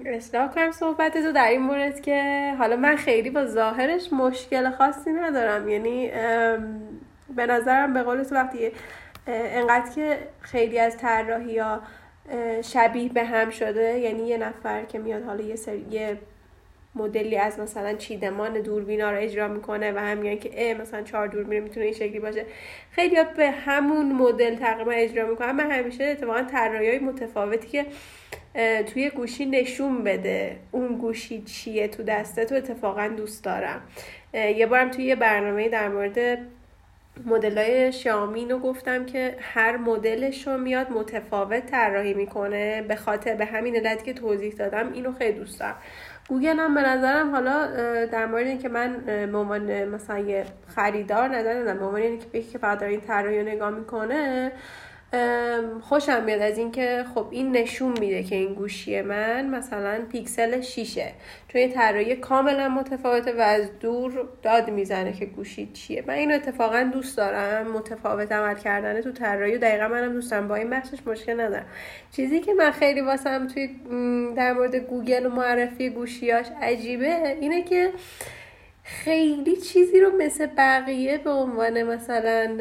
اصلاح 0.07 0.55
کنم 0.55 0.73
صحبت 0.73 1.13
تو 1.13 1.33
در 1.33 1.49
این 1.49 1.63
مورد 1.63 2.01
که 2.01 2.53
حالا 2.59 2.77
من 2.77 2.97
خیلی 2.97 3.31
با 3.31 3.47
ظاهرش 3.47 4.13
مشکل 4.13 4.71
خاصی 4.71 5.11
ندارم. 5.11 5.69
یعنی 5.69 6.11
به 7.37 7.47
نظرم 7.47 7.95
به 7.95 8.03
قول 8.03 8.23
تو 8.23 8.35
وقتی 8.35 8.71
انقدر 9.27 9.95
که 9.95 10.19
خیلی 10.41 10.79
از 10.79 10.97
طراحی 10.97 11.59
ها 11.59 11.81
شبیه 12.63 13.09
به 13.09 13.25
هم 13.25 13.51
شده 13.51 13.99
یعنی 13.99 14.29
یه 14.29 14.37
نفر 14.39 14.85
که 14.85 14.99
میاد 14.99 15.25
حالا 15.25 15.45
یه 15.45 15.57
سری 15.57 15.87
یه 15.91 16.19
مدلی 16.95 17.37
از 17.37 17.59
مثلا 17.59 17.95
چیدمان 17.95 18.53
دوربینا 18.53 19.11
رو 19.11 19.19
اجرا 19.19 19.49
می‌کنه 19.49 19.93
و 19.93 19.99
هم 19.99 20.37
که 20.37 20.51
اه 20.55 20.75
مثلا 20.75 21.03
چهار 21.03 21.27
دوربین 21.27 21.63
می‌تونه 21.63 21.87
این 21.87 21.95
شکلی 21.95 22.19
باشه. 22.19 22.45
خیلی 22.91 23.17
به 23.37 23.51
همون 23.51 24.13
مدل 24.13 24.55
تقریبا 24.55 24.93
اجرا 24.93 25.27
می‌کنن. 25.27 25.53
من 25.53 25.71
همیشه 25.71 26.05
اتفاقا 26.05 26.43
های 26.53 26.99
متفاوتی 26.99 27.69
که 27.69 27.87
توی 28.83 29.11
گوشی 29.11 29.47
نشون 29.47 30.05
بده 30.05 30.57
اون 30.71 30.99
گوشی 30.99 31.43
چیه 31.43 31.89
تو 31.89 32.03
دسته 32.03 32.45
تو 32.45 32.55
اتفاقا 32.55 33.09
دوست 33.09 33.45
دارم. 33.45 33.83
یه 34.35 34.67
بارم 34.67 34.91
توی 34.91 35.05
یه 35.05 35.17
برنامه 35.17 35.69
در 35.69 35.89
مورد 35.89 36.39
مدل 37.27 37.59
های 37.59 37.93
رو 38.51 38.59
گفتم 38.59 39.07
که 39.07 39.37
هر 39.41 39.77
مدلش 39.77 40.47
رو 40.47 40.59
میاد 40.59 40.91
متفاوت 40.91 41.67
طراحی 41.67 42.15
می‌کنه. 42.15 42.83
به 42.83 42.97
خاطر 42.97 43.35
به 43.35 43.45
همین 43.45 43.77
علت 43.77 44.05
که 44.05 44.13
توضیح 44.13 44.53
دادم 44.53 44.93
اینو 44.93 45.13
خیلی 45.13 45.39
دوست 45.39 45.61
دارم. 45.61 45.77
گوگل 46.33 46.59
هم 46.59 46.75
به 46.75 46.81
نظرم 46.81 47.31
حالا 47.31 47.67
در 48.07 48.27
مورد 48.27 48.47
اینکه 48.47 48.69
من 48.69 48.97
به 49.33 49.39
عنوان 49.39 49.85
مثلا 49.85 50.19
یه 50.19 50.45
خریدار 50.75 51.29
نظر 51.29 51.55
ندارم 51.55 51.79
به 51.79 51.85
عنوان 51.85 52.01
اینکه 52.01 52.43
که 52.43 52.59
فقط 52.59 52.83
این 52.83 53.01
طراحی 53.01 53.39
رو 53.39 53.47
نگاه 53.47 53.71
می‌کنه 53.71 54.53
خوشم 55.81 56.25
میاد 56.25 56.41
از 56.41 56.59
اینکه 56.59 57.05
خب 57.15 57.27
این 57.31 57.57
نشون 57.57 57.99
میده 58.01 58.23
که 58.23 58.37
این 58.37 58.55
گوشی 58.55 59.03
من 59.03 59.49
مثلا 59.49 60.01
پیکسل 60.13 60.61
6 60.61 60.95
چون 61.49 61.61
یه 61.61 61.69
طراحی 61.69 62.17
کاملا 62.17 62.69
متفاوته 62.69 63.33
و 63.33 63.41
از 63.41 63.79
دور 63.81 64.29
داد 64.43 64.71
می‌زنه 64.71 65.13
که 65.13 65.27
گوشی 65.27 65.71
چیه. 65.73 66.05
من 66.07 66.15
اینو 66.15 66.35
اتفاقا 66.35 66.91
دوست 66.93 67.17
دارم. 67.17 67.73
متفاوت 67.73 68.33
عمل 68.33 68.55
کردنه 68.55 69.03
تو 69.03 69.13
طراحی 69.13 69.55
و 69.55 69.59
دقیقا 69.59 69.89
منم 69.89 70.13
دوستم. 70.13 70.49
با 70.49 70.55
این 70.55 70.71
بخشش 70.71 70.99
مشکل 71.07 71.41
ندارم. 71.41 71.67
چیزی 72.17 72.41
که 72.41 72.55
من 72.55 72.71
خیلی 72.71 73.01
واسم 73.01 73.47
توی 73.47 73.69
در 74.37 74.53
مورد 74.53 74.77
گوگل 74.77 75.27
و 75.27 75.31
معرفی 75.31 75.91
گوشیاش 75.91 76.47
عجیبه 76.63 77.37
اینه 77.41 77.63
که 77.63 77.91
خیلی 78.85 79.57
چیزی 79.57 80.01
رو 80.01 80.17
مثل 80.19 80.47
بقیه 80.47 81.19
به 81.19 81.31
عنوان 81.31 81.83
مثلا 81.83 82.59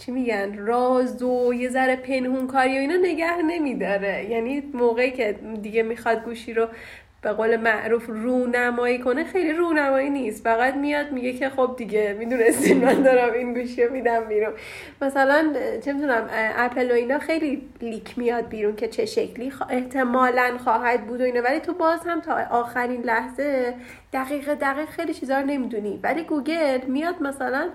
چی 0.00 0.12
میگن 0.12 0.58
راز 0.58 1.22
و 1.22 1.54
یه 1.54 1.68
ذره 1.68 1.96
پنهون 1.96 2.46
کاری 2.46 2.76
و 2.76 2.80
اینا 2.80 2.96
نگه 2.96 3.42
نمیداره. 3.42 4.30
یعنی 4.30 4.70
موقعی 4.74 5.10
که 5.10 5.36
دیگه 5.62 5.82
می‌خواد 5.82 6.24
گوشی 6.24 6.54
رو 6.54 6.68
به 7.22 7.32
قول 7.32 7.56
معروف 7.56 8.06
رونمایی 8.08 8.98
کنه 8.98 9.24
خیلی 9.24 9.52
رونمایی 9.52 10.10
نیست. 10.10 10.44
فقط 10.44 10.74
میاد 10.74 11.12
میگه 11.12 11.32
که 11.32 11.48
خب 11.48 11.74
دیگه 11.78 12.16
می‌دونستیم 12.18 12.78
من 12.78 13.02
دارم 13.02 13.32
این 13.32 13.54
گوشی 13.54 13.84
رو 13.84 13.92
میدم 13.92 14.24
بیرون. 14.24 14.52
مثلا 15.02 15.52
چه 15.84 15.92
می‌دونم 15.92 16.28
اپل 16.56 16.90
و 16.90 16.94
اینا 16.94 17.18
خیلی 17.18 17.62
leak 17.80 18.18
میاد 18.18 18.48
بیرون 18.48 18.76
که 18.76 18.88
چه 18.88 19.06
شکلی 19.06 19.52
احتمالا 19.70 20.58
خواهد 20.64 21.06
بود 21.06 21.20
و 21.20 21.24
اینا. 21.24 21.40
ولی 21.40 21.60
تو 21.60 21.72
باز 21.72 22.00
هم 22.06 22.20
تا 22.20 22.34
آخرین 22.50 23.02
لحظه 23.02 23.74
دقیق 24.12 24.54
دقیق 24.54 24.88
خیلی 24.88 25.14
چیزا 25.14 25.40
رو 25.40 25.46
نمی‌دونی. 25.46 26.00
ولی 26.02 26.22
گوگل 26.22 26.80
میاد 26.86 27.22
مثلا 27.22 27.68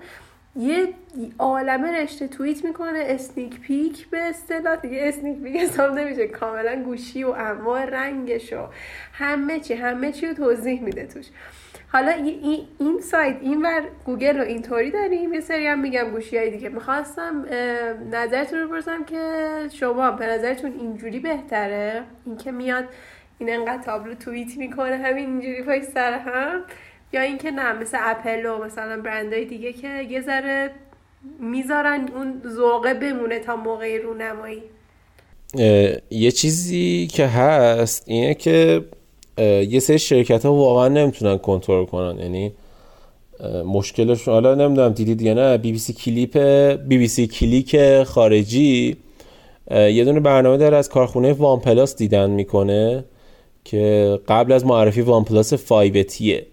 یه 0.58 0.88
عالمه 1.38 2.02
رشته 2.02 2.28
توییت 2.28 2.64
می‌کنه 2.64 2.98
sneak 3.06 3.60
peek 3.60 4.08
به 4.08 4.18
اصطلاح. 4.18 4.76
دیگه 4.76 4.98
sneak 5.02 5.42
peek 5.42 5.56
حساب 5.56 5.98
نمیشه. 5.98 6.28
کاملا 6.28 6.82
گوشی 6.82 7.24
و 7.24 7.28
انواع 7.28 7.84
رنگش 7.84 8.52
و 8.52 8.66
همه 9.12 9.60
چی 9.60 9.74
همه 9.74 10.12
چی 10.12 10.26
رو 10.26 10.34
توضیح 10.34 10.82
میده 10.82 11.06
توش. 11.06 11.26
حالا 11.92 12.12
این 12.78 13.00
side 13.00 13.36
این 13.40 13.62
ور 13.62 13.82
گوگل 14.04 14.38
رو 14.38 14.44
اینطوری 14.44 14.90
داریم. 14.90 15.34
یه 15.34 15.40
سری 15.40 15.66
هم 15.66 15.80
میگم 15.80 16.10
گوشی 16.10 16.38
های 16.38 16.50
دیگه. 16.50 16.68
می‌خواستم 16.68 17.44
نظرتون 18.12 18.58
رو 18.58 18.66
بپرسم 18.66 19.04
که 19.04 19.20
شما 19.72 20.10
به 20.10 20.26
نظرتون 20.26 20.72
اینجوری 20.72 21.18
بهتره؟ 21.18 22.02
اینکه 22.26 22.52
میاد 22.52 22.84
این 23.38 23.50
انقدر 23.50 23.82
تابلو 23.82 24.14
توییت 24.14 24.56
می‌کنه 24.56 24.96
همین 24.96 25.26
اینجوری 25.26 25.62
پای 25.62 25.82
سر 25.82 26.12
هم. 26.12 26.62
یا 27.12 27.20
اینکه 27.20 27.50
نه 27.50 27.72
مثل 27.72 27.98
اپل 28.00 28.46
و 28.46 28.64
مثلا 28.64 29.02
برندهای 29.04 29.44
دیگه 29.44 29.72
که 29.72 30.02
یه 30.10 30.20
ذره 30.20 30.70
می‌ذارن 31.40 32.08
اون 32.14 32.42
ذوقه 32.56 32.94
بمونه 32.94 33.38
تا 33.38 33.56
موقع 33.56 33.98
رونمایی. 33.98 34.62
یه 36.10 36.30
چیزی 36.30 37.08
که 37.12 37.26
هست 37.26 38.04
اینه 38.06 38.34
که 38.34 38.84
یه 39.68 39.80
سری 39.80 39.98
شرکت 39.98 40.46
ها 40.46 40.52
واقعا 40.52 40.88
نمی‌تونن 40.88 41.38
کنترل 41.38 41.84
کنن. 41.84 42.18
یعنی 42.18 42.52
مشکلش 43.64 44.28
حالا 44.28 44.54
نمی‌دونم 44.54 44.92
دیدید 44.92 45.22
یا 45.22 45.34
نه 45.34 45.58
بی 45.58 45.72
بی 45.72 45.78
سی 45.78 45.92
کلیپ 45.92 46.38
بی 46.88 46.98
بی 46.98 47.08
سی 47.08 47.26
کلیک 47.26 48.02
خارجی. 48.02 48.96
یه 49.70 50.04
دونه 50.04 50.20
برنامه 50.20 50.56
داره 50.56 50.76
از 50.76 50.88
کارخونه 50.88 51.32
وان 51.32 51.60
پلاس 51.60 51.96
دیدن 51.96 52.30
می‌کنه 52.30 53.04
که 53.64 54.18
قبل 54.28 54.52
از 54.52 54.66
معرفی 54.66 55.00
وان 55.00 55.24
پلاس 55.24 55.54
5 55.54 56.02
تیه. 56.02 56.46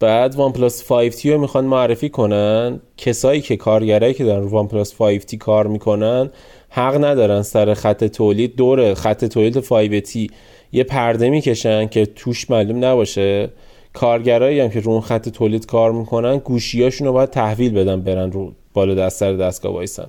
بعد 0.00 0.34
وان 0.34 0.52
پلاس 0.52 0.84
5 0.84 1.12
تی 1.12 1.30
رو 1.30 1.40
می‌خوان 1.40 1.64
معرفی 1.64 2.08
کنن. 2.08 2.80
کسایی 2.96 3.40
که 3.40 3.56
کارگرایی 3.56 4.14
که 4.14 4.24
دارن 4.24 4.44
وان 4.44 4.68
پلاس 4.68 4.94
5 4.94 5.20
تی 5.20 5.36
کار 5.36 5.66
می‌کنن 5.66 6.30
حق 6.68 7.04
ندارن 7.04 7.42
سر 7.42 7.74
خط 7.74 8.04
تولید. 8.04 8.56
دور 8.56 8.94
خط 8.94 9.24
تولید 9.24 9.58
5 9.58 10.00
تی 10.00 10.30
یه 10.72 10.84
پرده 10.84 11.30
می‌کشن 11.30 11.86
که 11.86 12.06
توش 12.06 12.50
معلوم 12.50 12.84
نباشه. 12.84 13.48
کارگرایی 13.92 14.60
هم 14.60 14.70
که 14.70 14.80
رو 14.80 14.92
اون 14.92 15.00
خط 15.00 15.28
تولید 15.28 15.66
کار 15.66 15.92
می‌کنن 15.92 16.38
گوشیاشون 16.38 17.06
رو 17.06 17.12
باید 17.12 17.30
تحویل 17.30 17.72
بدن 17.72 18.00
برن 18.00 18.32
رو 18.32 18.52
بالا 18.74 18.94
دست 18.94 19.18
سر 19.18 19.32
دستگاه 19.32 19.72
وایسن. 19.72 20.08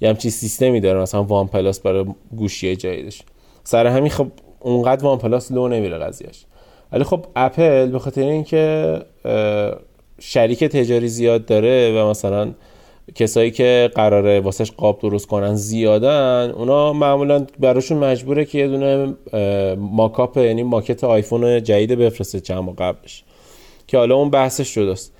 یه 0.00 0.08
همچین 0.08 0.30
سیستمی 0.30 0.80
داره 0.80 1.00
مثلا 1.00 1.22
وان 1.22 1.46
پلاس 1.46 1.80
برای 1.80 2.04
گوشی 2.36 2.76
جدیدش. 2.76 3.22
سر 3.64 3.86
همین 3.86 4.10
خب 4.10 4.26
اونقدر 4.60 5.04
وان 5.04 5.18
پلاس 5.18 5.52
لو 5.52 5.68
نمیره 5.68 5.98
قضیهش 5.98 6.44
ولی 6.92 7.04
خب 7.04 7.24
اپل 7.36 7.86
به 7.86 7.98
خاطر 7.98 8.20
اینکه 8.22 8.98
شریک 10.20 10.64
تجاری 10.64 11.08
زیاد 11.08 11.46
داره 11.46 12.02
و 12.02 12.10
مثلا 12.10 12.50
کسایی 13.14 13.50
که 13.50 13.90
قراره 13.94 14.40
واسش 14.40 14.70
قاب 14.70 14.98
درست 15.00 15.26
کنن 15.26 15.54
زیادن 15.54 16.52
اونا 16.56 16.92
معمولا 16.92 17.46
براشون 17.58 17.98
مجبوره 17.98 18.44
که 18.44 18.58
یه 18.58 18.68
دونه 18.68 19.14
mockup 19.76 20.36
یعنی 20.36 20.62
ماکت 20.62 21.04
آیفون 21.04 21.62
جدید 21.62 21.92
بفرسته 21.92 22.40
چند 22.40 22.58
ماه 22.58 22.74
قبلش 22.76 23.24
که 23.86 23.98
حالا 23.98 24.14
اون 24.14 24.30
بحثش 24.30 24.68
شدست 24.74 25.12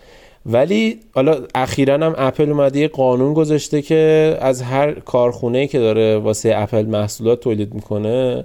ولی 0.47 1.01
حالا 1.15 1.39
اخیرا 1.55 1.95
هم 1.95 2.15
اپل 2.19 2.51
اومده 2.51 2.79
یه 2.79 2.89
قانون 2.89 3.35
گذاشته 3.35 3.83
که 3.83 4.37
از 4.41 4.63
هر 4.63 4.93
کارخونه 4.93 5.67
که 5.67 5.79
داره 5.79 6.17
واسه 6.17 6.53
اپل 6.57 6.87
محصولات 6.87 7.41
تولید 7.41 7.75
می‌کنه 7.75 8.45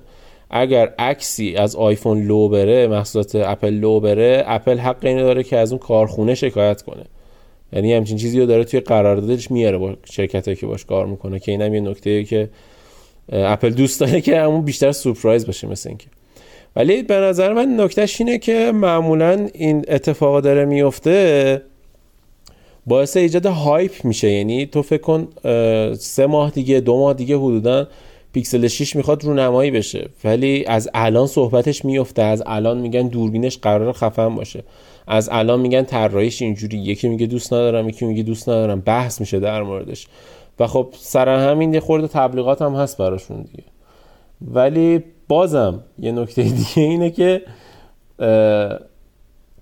اگر 0.55 0.93
عکسی 0.99 1.55
از 1.55 1.75
آیفون 1.75 2.23
لو 2.23 2.49
بره 2.49 2.87
محصولات 2.87 3.35
اپل 3.35 3.69
لو 3.69 3.99
بره 3.99 4.43
اپل 4.47 4.77
حق 4.77 5.05
اینو 5.05 5.21
داره 5.21 5.43
که 5.43 5.57
از 5.57 5.71
اون 5.71 5.79
کارخونه 5.79 6.35
شکایت 6.35 6.81
کنه. 6.81 7.03
یعنی 7.73 7.93
همچین 7.93 8.17
چیزی 8.17 8.39
رو 8.39 8.45
داره 8.45 8.63
توی 8.63 8.79
قراردادش 8.79 9.51
میاره 9.51 9.77
با 9.77 9.93
شرکتی 10.11 10.55
که 10.55 10.65
باش 10.65 10.85
کار 10.85 11.05
می‌کنه 11.05 11.39
که 11.39 11.51
اینم 11.51 11.73
یه 11.73 11.79
نکته 11.79 12.23
که 12.23 12.49
اپل 13.31 13.69
دوست 13.69 13.99
داره 13.99 14.21
که 14.21 14.41
همون 14.41 14.61
بیشتر 14.61 14.91
سورپرایز 14.91 15.45
باشه 15.45 15.67
مثل 15.67 15.89
اینکه. 15.89 16.07
ولی 16.75 17.03
به 17.03 17.15
نظر 17.15 17.53
من 17.53 17.79
نکتهش 17.79 18.21
اینه 18.21 18.37
که 18.37 18.71
معمولا 18.71 19.47
این 19.53 19.85
اتفاق 19.87 20.43
داره 20.43 20.65
میفته 20.65 21.61
باعث 22.87 23.17
ایجاد 23.17 23.45
hype 23.45 23.91
میشه. 24.03 24.31
یعنی 24.31 24.65
تو 24.65 24.81
فکر 24.81 25.01
کن 25.01 25.27
سه 25.95 26.25
ماه 26.25 26.51
دیگه 26.51 26.79
دو 26.79 26.97
ماه 26.99 27.13
دیگه 27.13 27.37
حدودا 27.37 27.87
پیکسل 28.33 28.67
6 28.67 28.95
می‌خواد 28.95 29.23
رونمایی 29.23 29.71
بشه. 29.71 30.09
ولی 30.23 30.65
از 30.65 30.89
الان 30.93 31.27
صحبتش 31.27 31.85
میفته. 31.85 32.21
از 32.21 32.43
الان 32.45 32.77
میگن 32.77 33.07
دوربینش 33.07 33.57
قرار 33.57 33.93
خفن 33.93 34.35
باشه. 34.35 34.63
از 35.07 35.29
الان 35.31 35.59
میگن 35.59 35.83
طراحیش 35.83 36.41
اینجوری. 36.41 36.77
یکی 36.77 37.09
میگه 37.09 37.25
دوست 37.25 37.53
ندارم 37.53 37.89
یکی 37.89 38.05
میگه 38.05 38.23
دوست 38.23 38.49
ندارم. 38.49 38.79
بحث 38.79 39.19
میشه 39.19 39.39
در 39.39 39.63
موردش. 39.63 40.07
و 40.59 40.67
خب 40.67 40.87
سر 40.97 41.29
همین 41.29 41.73
یه 41.73 41.79
خورده 41.79 42.07
تبلیغات 42.07 42.61
هم 42.61 42.75
هست 42.75 42.97
براشون 42.97 43.41
دیگه. 43.41 43.63
ولی 44.41 45.03
بازم 45.27 45.83
یه 45.99 46.11
نکته 46.11 46.43
دیگه 46.43 46.77
اینه 46.77 47.11
که 47.11 47.41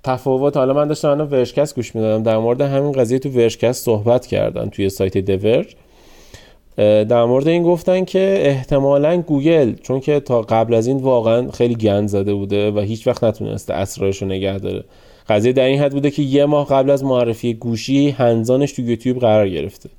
تفاوت. 0.03 0.57
حالا 0.57 0.73
من 0.73 0.87
داشتم 0.87 1.09
الان 1.09 1.27
ورشکست 1.27 1.75
گوش 1.75 1.95
می‌دادم. 1.95 2.23
در 2.23 2.37
مورد 2.37 2.61
همین 2.61 2.91
قضیه 2.91 3.19
تو 3.19 3.29
ورشکست 3.29 3.85
صحبت 3.85 4.25
کردن 4.27 4.69
توی 4.69 4.89
سایت 4.89 5.17
دورج 5.17 5.75
در 6.81 7.25
مورد 7.25 7.47
این 7.47 7.63
گفتن 7.63 8.05
که 8.05 8.39
احتمالا 8.41 9.21
گوگل 9.21 9.73
چون 9.73 9.99
که 9.99 10.19
تا 10.19 10.41
قبل 10.41 10.73
از 10.73 10.87
این 10.87 10.97
واقعا 10.97 11.51
خیلی 11.51 11.75
گند 11.75 12.07
زده 12.07 12.33
بوده 12.33 12.71
و 12.71 12.79
هیچ 12.79 13.07
وقت 13.07 13.23
نتونسته 13.23 13.73
اسرارش 13.73 14.21
رو 14.21 14.27
نگه 14.27 14.57
داره. 14.57 14.83
قضیه 15.29 15.53
در 15.53 15.63
این 15.65 15.79
حد 15.79 15.91
بوده 15.91 16.11
که 16.11 16.21
یه 16.21 16.45
ماه 16.45 16.67
قبل 16.67 16.89
از 16.89 17.03
معرفی 17.03 17.53
گوشی 17.53 18.09
هنزانش 18.09 18.71
تو 18.71 18.81
یوتیوب 18.81 19.19
قرار 19.19 19.49
گرفته. 19.49 19.89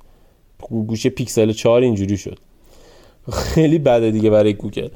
گوشی 0.87 1.09
پیکسل 1.09 1.51
4 1.51 1.81
اینجوری 1.81 2.17
شد. 2.17 2.37
خیلی 3.31 3.79
بده 3.79 4.11
دیگه 4.11 4.29
برای 4.29 4.53
گوگل. 4.53 4.87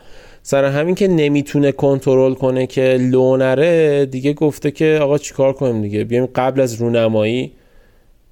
سر 0.43 0.65
همین 0.65 0.95
که 0.95 1.07
نمی‌تونه 1.07 1.71
کنترل 1.71 2.33
کنه 2.33 2.67
که 2.67 2.97
لو 2.99 3.42
نره 3.42 4.05
دیگه 4.05 4.33
گفته 4.33 4.71
که 4.71 4.99
آقا 5.01 5.17
چیکار 5.17 5.53
کنیم 5.53 5.81
دیگه؟ 5.81 6.03
بیایم 6.03 6.25
قبل 6.25 6.61
از 6.61 6.73
رونمایی 6.73 7.51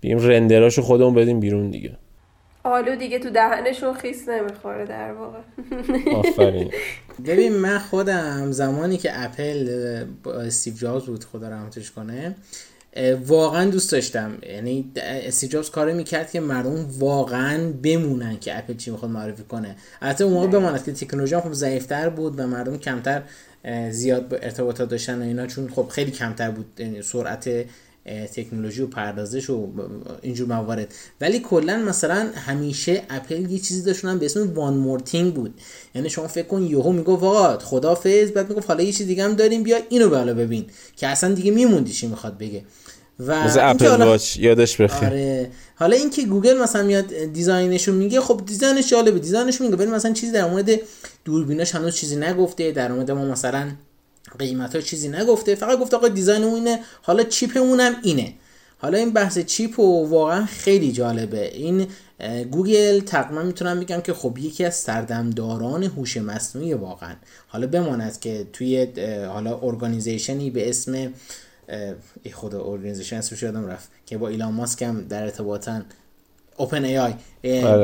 بیایم 0.01 0.19
render 0.19 0.61
اشو 0.61 0.81
خودمون 0.81 1.13
بدیم 1.13 1.39
بیرون 1.39 1.69
دیگه. 1.69 1.91
آلو 2.65 2.95
دیگه 2.95 3.19
تو 3.19 3.29
دهنشون 3.29 3.93
خیس 3.93 4.29
نمی‌خوره 4.29 4.86
در 4.86 5.13
واقع. 5.13 5.39
آفرین. 6.15 6.72
ببین 7.25 7.53
من 7.53 7.79
خودم 7.79 8.51
زمانی 8.51 8.98
که 8.98 9.24
اپل 9.24 10.05
با 10.24 10.34
استیو 10.34 10.74
جابز 10.74 11.05
بود 11.05 11.24
خدا 11.24 11.50
رحمتش 11.50 11.91
کنه 11.91 12.36
واقعا 13.25 13.70
دوست 13.70 13.92
داشتم. 13.92 14.37
یعنی 14.50 14.92
استیو 14.96 15.50
جابز 15.50 15.70
کاری 15.70 15.94
می‌کرد 15.94 16.31
که 16.31 16.39
مردم 16.39 16.85
واقعا 17.00 17.72
بمونن 17.83 18.39
که 18.39 18.57
اپل 18.57 18.74
چی 18.74 18.92
می‌خواد 18.92 19.11
معرفی 19.11 19.44
کنه. 19.44 19.75
البته 20.01 20.24
اون 20.24 20.33
موقع 20.33 20.48
بماند 20.48 20.85
که 20.85 20.92
تکنولوژی 20.92 21.37
خب 21.37 21.53
ضعیفتر 21.53 22.09
بود 22.09 22.39
و 22.39 22.48
مردم 22.48 22.77
کمتر 22.77 23.22
زیاد 23.89 24.33
ارتباطات 24.33 24.89
داشتن 24.89 25.22
و 25.22 25.25
اینا 25.25 25.48
چون 25.48 25.70
خب 25.70 25.87
خیلی 25.87 26.11
کمتر 26.11 26.51
بود 26.51 26.66
یعنی 26.79 27.01
سرعت 27.01 27.66
تکنولوژی 28.35 28.81
و 28.81 28.87
پردازش 28.87 29.50
و 29.50 29.68
اینجور 30.22 30.48
موارد. 30.48 30.94
ولی 31.22 31.39
کلا 31.39 31.77
مثلا 31.77 32.29
همیشه 32.35 33.03
اپل 33.09 33.51
یه 33.51 33.59
چیزی 33.59 33.81
داشتن 33.81 34.20
به 34.20 34.25
اسم 34.25 34.53
وان 34.53 34.74
مور 34.74 35.00
تینگ 35.00 35.33
بود. 35.33 35.53
یعنی 35.96 36.09
شما 36.09 36.27
فکر 36.27 36.48
کن 36.48 36.61
یهو 36.61 36.91
میگو 36.91 37.18
خدا 37.18 37.59
خدافظ 37.59 38.31
بعد 38.31 38.50
می‌گفت 38.50 38.68
حالا 38.68 38.83
یه 38.83 38.91
چیز 38.91 39.07
دیگه 39.07 39.24
هم 39.24 39.33
داریم 39.33 39.63
بیا 39.63 39.77
اینو 39.89 40.09
بالا 40.09 40.33
ببین. 40.33 40.65
که 40.96 41.07
اصلا 41.07 41.33
دیگه 41.33 41.51
میموندی 41.51 41.94
چی 41.94 42.07
می‌خواد 42.07 42.37
بگه. 42.37 42.63
و 43.20 43.48
اپل 43.59 44.03
واچ 44.03 44.37
یادش 44.37 44.81
بخیر 44.81 45.07
آره. 45.07 45.51
حالا 45.75 45.96
اینکه 45.96 46.25
گوگل 46.25 46.57
مثلا 46.57 46.83
میاد 46.83 47.13
design 47.33 47.74
شو 47.74 47.94
میگه 47.94 48.22
خب 48.22 48.41
design 48.46 48.78
ش 48.78 48.89
جالبه. 48.89 49.20
design 49.20 49.51
ش 49.51 49.61
میگه 49.61 49.75
ولی 49.75 49.91
مثلا 49.91 50.13
چیزی 50.13 50.31
در 50.31 50.50
مورد 50.50 50.70
دوربیناش 51.25 51.75
هنوز 51.75 51.96
چیزی 51.96 52.15
نگفته 52.15 52.72
در 52.72 52.91
مورد 52.91 53.11
ما 53.11 53.25
مثلا 53.25 53.72
قیمت 54.40 54.75
ها 54.75 54.81
چیزی 54.81 55.09
نگفته 55.09 55.55
فقط 55.55 55.79
گفته 55.79 55.98
آقا 55.98 56.07
design 56.07 56.44
مون 56.44 56.53
اینه 56.53 56.79
حالا 57.01 57.24
چیپمونم 57.24 57.96
اینه. 58.03 58.33
حالا 58.77 58.98
این 58.98 59.14
بحث 59.14 59.40
چیپ 59.40 59.79
و 59.79 60.09
واقعا 60.09 60.46
خیلی 60.46 60.92
جالبه. 60.92 61.53
این 61.53 61.88
گوگل 62.51 63.00
تقریبا 63.00 63.44
می‌تونم 63.44 63.79
بگم 63.79 64.01
که 64.01 64.14
خب 64.14 64.38
یکی 64.38 64.66
از 64.66 64.75
سردمداران 64.75 65.83
هوش 65.83 66.18
مصنوعی 66.18 66.74
واقعا. 66.74 67.16
حالا 67.48 67.68
بماند 67.68 68.20
که 68.20 68.48
توی 68.53 68.88
حالا 69.25 69.59
organization 69.63 70.43
ی 70.43 70.50
به 70.50 70.70
اسم 70.70 71.14
ای 72.24 72.31
خدا 72.33 72.64
organization 72.63 73.15
اسمش 73.16 73.44
یادم 73.44 73.68
رفت 73.68 73.90
که 74.05 74.18
با 74.18 74.27
ایلان 74.27 74.53
ماسک 74.53 74.81
هم 74.81 75.07
در 75.07 75.24
ارتباطن. 75.24 75.85
OpenAI. 76.57 77.13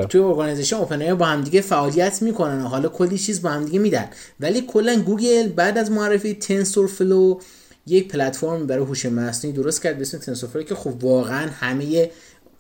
توی 0.10 0.22
organization 0.22 0.76
OpenAI 0.76 1.14
با 1.14 1.26
همدیگه 1.26 1.62
فعالیت 1.62 2.22
می‌کنن 2.22 2.62
و 2.62 2.68
حالا 2.68 2.90
کلی 2.90 3.18
چیز 3.18 3.42
با 3.42 3.50
همدیگه 3.50 3.80
میدن. 3.80 4.06
ولی 4.40 4.62
کلا 4.62 5.02
گوگل 5.02 5.48
بعد 5.48 5.78
از 5.78 5.92
معرفی 5.92 6.34
TensorFlow 6.34 7.40
یک 7.88 8.08
پلتفرم 8.08 8.68
برای 8.68 8.86
هوش 8.86 9.06
مصنوعی 9.06 9.58
درست 9.58 9.84
کرد 9.84 9.96
به 9.96 10.02
اسم 10.02 10.18
TensorFlow 10.18 10.64
که 10.64 10.76
خب 10.76 11.04
واقعا 11.04 11.50
همه 11.60 12.10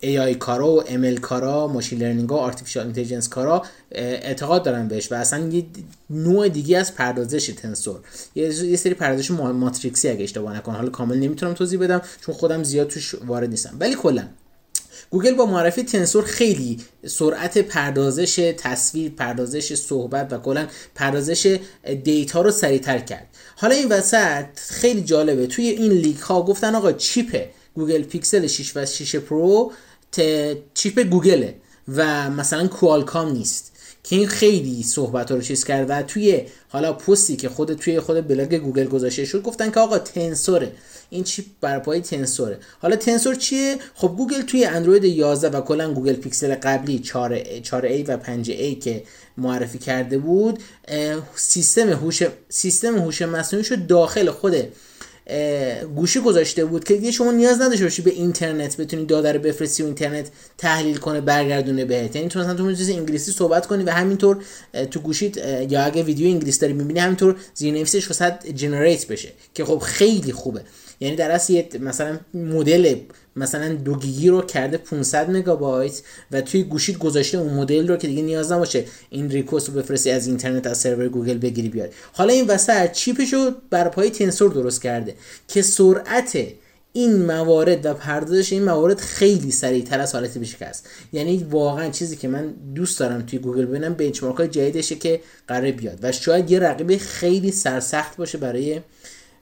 AI 0.04 0.36
کارا 0.39 0.71
و 0.71 0.84
ML 0.84 1.19
کارا 1.19 1.67
machine 1.67 2.00
learning 2.00 2.32
و 2.32 2.36
artificial 2.36 2.84
intelligence 2.84 3.30
کارا 3.30 3.63
اعتقاد 3.91 4.63
دارن 4.63 4.88
بهش 4.88 5.12
و 5.12 5.15
اصلا 5.15 5.50
یه 5.50 5.65
نوع 6.10 6.50
دیگه 6.50 6.78
از 6.78 6.95
پردازش 6.95 7.47
tensor. 7.47 8.00
یه 8.36 8.76
سری 8.76 8.93
پردازش 8.93 9.32
ماتریکسی 9.32 10.10
اگه 10.10 10.24
اشتباه 10.24 10.58
نکنم. 10.58 10.76
حالا 10.76 10.89
کامل 10.89 11.17
نمی‌تونم 11.17 11.54
توضیح 11.54 11.80
بدم 11.80 12.02
چون 12.21 12.36
خودم 12.36 12.63
زیاد 12.63 12.88
توش 12.88 13.15
وارد 13.28 13.50
نیستم. 13.50 13.76
ولی 13.80 13.95
کلا 13.95 14.24
گوگل 15.12 15.34
با 15.34 15.45
معرفی 15.45 15.84
Tensor 15.84 16.24
خیلی 16.24 16.78
سرعت 17.06 17.58
پردازش 17.58 18.54
تصویر 18.58 19.12
پردازش 19.12 19.76
صحبت 19.76 20.34
و 20.34 20.38
کلا 20.38 20.67
پردازش 20.95 21.60
data 22.04 22.41
رو 22.41 22.52
سریعتر 22.52 23.00
کرد. 23.00 23.28
حالا 23.56 23.76
این 23.76 23.89
وسط 23.89 24.45
خیلی 24.56 25.02
جالبه. 25.02 25.47
توی 25.47 25.67
این 25.67 25.91
leak 25.91 26.19
ها 26.19 26.43
گفتن 26.43 26.76
آقا 26.76 26.91
چیپ 26.91 27.45
گوگل 27.76 28.04
پیکسل 28.04 28.47
6 28.47 28.78
و 28.78 28.86
6 28.86 29.15
پرو 29.15 29.71
chip 30.74 31.00
گوگله. 31.00 31.56
و 31.88 32.30
مثلا 32.30 32.67
Qualcomm 32.67 33.32
نیست. 33.32 33.72
که 34.04 34.15
این 34.15 34.28
خیلی 34.28 34.84
صحبت 34.84 35.32
رو 35.32 35.41
چیز 35.41 35.63
کرد 35.63 35.89
و 35.89 36.02
توی 36.02 36.41
حالا 36.70 36.94
پستی 36.94 37.36
که 37.36 37.50
خود 37.50 37.74
توی 37.74 38.00
خود 38.00 38.28
بلاگ 38.28 38.56
گوگل 38.56 38.88
گذاشته 38.88 39.26
شد 39.26 39.41
گفتن 39.41 39.72
که 39.72 39.80
آقا 39.80 39.98
تنسوره. 39.98 40.72
این 41.10 41.24
chip 41.24 41.45
بر 41.62 41.80
پایه 41.80 42.02
تنسوره. 42.02 42.60
حالا 42.80 42.96
تنسور 42.96 43.36
چیه؟ 43.36 43.78
خب 43.96 44.08
گوگل 44.08 44.41
توی 44.41 44.65
اندروید 44.65 45.04
11 45.04 45.58
و 45.58 45.62
کلا 45.62 45.94
گوگل 45.94 46.13
پیکسل 46.13 46.56
قبلی 46.56 47.00
4 47.00 47.44
4A 47.63 48.10
و 48.10 48.17
5A 48.17 48.84
که 48.84 49.04
معرفی 49.38 49.78
کرده 49.78 50.17
بود 50.17 50.60
سیستم 51.36 51.89
هوش 51.89 52.24
سیستم 52.50 52.98
هوش 52.98 53.22
مصنوعی 53.22 53.65
داخل 53.88 54.32
خود 54.32 54.54
گوشی 55.95 56.19
گذاشته 56.19 56.65
بود 56.65 56.84
که 56.84 56.95
دیگه 56.95 57.12
شما 57.12 57.31
نیاز 57.31 57.62
نداشته 57.62 57.84
باشی 57.84 58.01
به 58.01 58.12
اینترنت 58.12 58.77
بتونی 58.77 59.05
داده 59.05 59.31
رو 59.31 59.39
بفرستی 59.39 59.84
و 59.84 59.86
اینترنت 59.86 60.27
تحلیل 60.57 60.97
کنه 60.97 61.21
برگردونه 61.21 61.86
بهت. 61.86 62.15
یعنی 62.15 62.27
تو 62.27 62.39
مثلا 62.39 62.53
تو 62.53 62.63
می‌تونی 62.63 62.93
انگلیسی 62.93 63.31
صحبت 63.31 63.65
کنی 63.65 63.84
و 63.84 63.89
همینطور 63.89 64.43
تو 64.91 64.99
گوشیت 64.99 65.38
یا 65.71 65.84
اگه 65.84 66.03
ویدیو 66.03 66.27
انگلیسی 66.27 66.60
داری 66.60 66.73
می‌بینی 66.73 66.99
همینطور 66.99 67.36
زیرنویسش 67.53 68.07
واسه 68.07 68.38
generate 68.56 69.08
بشه 69.07 69.29
که 69.53 69.65
خب 69.65 69.77
خیلی 69.77 70.31
خوبه. 70.31 70.62
یعنی 70.99 71.15
در 71.15 71.31
اصل 71.31 71.63
مثلا 71.79 72.19
مدل 72.34 72.95
مثلا 73.36 73.74
دو 73.74 73.96
گیگی 73.96 74.30
رو 74.30 74.41
کرده 74.41 74.78
500 74.78 75.30
مگابایت 75.30 76.02
و 76.32 76.41
توی 76.41 76.63
گوشیت 76.63 76.98
گذاشته 76.98 77.38
اون 77.38 77.54
مدل 77.54 77.88
رو 77.88 77.98
که 77.98 78.08
دیگه 78.08 78.22
نیاز 78.22 78.52
نباشه 78.52 78.86
این 79.10 79.30
request 79.30 79.69
رو 79.70 79.74
بفرستی 79.74 80.12
از 80.12 80.28
اینترنت 80.28 80.67
از 80.67 80.78
سرور 80.78 81.10
گوگل 81.10 81.38
بگیری 81.38 81.70
بیاد. 81.70 81.89
حالا 82.13 82.34
این 82.34 82.48
وسط 82.48 82.91
chip 82.91 83.19
ش 83.19 83.34
رو 83.34 83.52
بر 83.70 83.89
پایه 83.89 84.10
تنسور 84.10 84.52
درست 84.52 84.82
کرده 84.82 85.15
که 85.48 85.62
سرعت 85.62 86.38
این 86.94 87.26
موارد 87.26 87.86
و 87.86 87.94
پردازش 87.94 88.54
این 88.54 88.63
موارد 88.63 89.00
خیلی 89.00 89.52
سریعتر 89.52 90.00
از 90.00 90.13
حالت 90.15 90.38
پیش 90.38 90.62
است. 90.62 90.89
یعنی 91.13 91.48
واقعا 91.50 91.89
چیزی 91.89 92.15
که 92.15 92.28
من 92.28 92.54
دوست 92.76 93.00
دارم 93.00 93.22
توی 93.22 93.39
گوگل 93.39 93.65
ببینم 93.65 93.94
benchmark 93.93 94.38
های 94.38 94.48
جدیدشه 94.48 94.96
که 94.96 95.22
قراره 95.47 95.71
بیاد. 95.72 96.00
و 96.02 96.12
شاید 96.12 96.52
یه 96.52 96.60
رقیب 96.60 96.98
خیلی 96.98 97.52
سرسخت 97.52 98.17
باشه 98.17 98.38
برای 98.38 98.82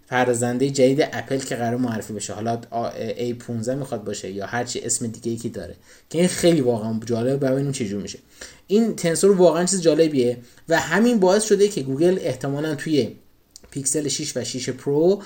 پردازنده 0.10 0.70
جدید 0.70 1.02
اپل 1.14 1.38
که 1.38 1.56
قراره 1.56 1.78
معرفی 1.78 2.14
بشه. 2.14 2.34
حالا 2.34 2.62
A15 3.18 3.70
می‌خواد 3.70 4.04
باشه 4.04 4.32
یا 4.32 4.46
هرچی 4.46 4.80
اسم 4.80 5.08
دیگه 5.08 5.32
ای 5.32 5.38
که 5.38 5.50
داره. 5.50 5.76
که 6.10 6.18
این 6.18 6.28
خیلی 6.28 6.62
واقعا 6.62 7.00
جالبه 7.06 7.50
ببینیم 7.50 7.72
چجور 7.72 8.02
میشه. 8.02 8.20
این 8.68 8.96
تنسور 8.96 9.32
واقعا 9.32 9.66
چیز 9.66 9.82
جالبیه 9.82 10.38
و 10.70 10.80
همین 10.80 11.20
باعث 11.20 11.44
شده 11.44 11.68
که 11.68 11.82
گوگل 11.82 12.18
احتمالا 12.22 12.76
توی 12.76 13.16
پیکسل 13.72 14.08
6 14.08 14.38
و 14.38 14.44
6 14.44 14.70
Pro 14.70 15.22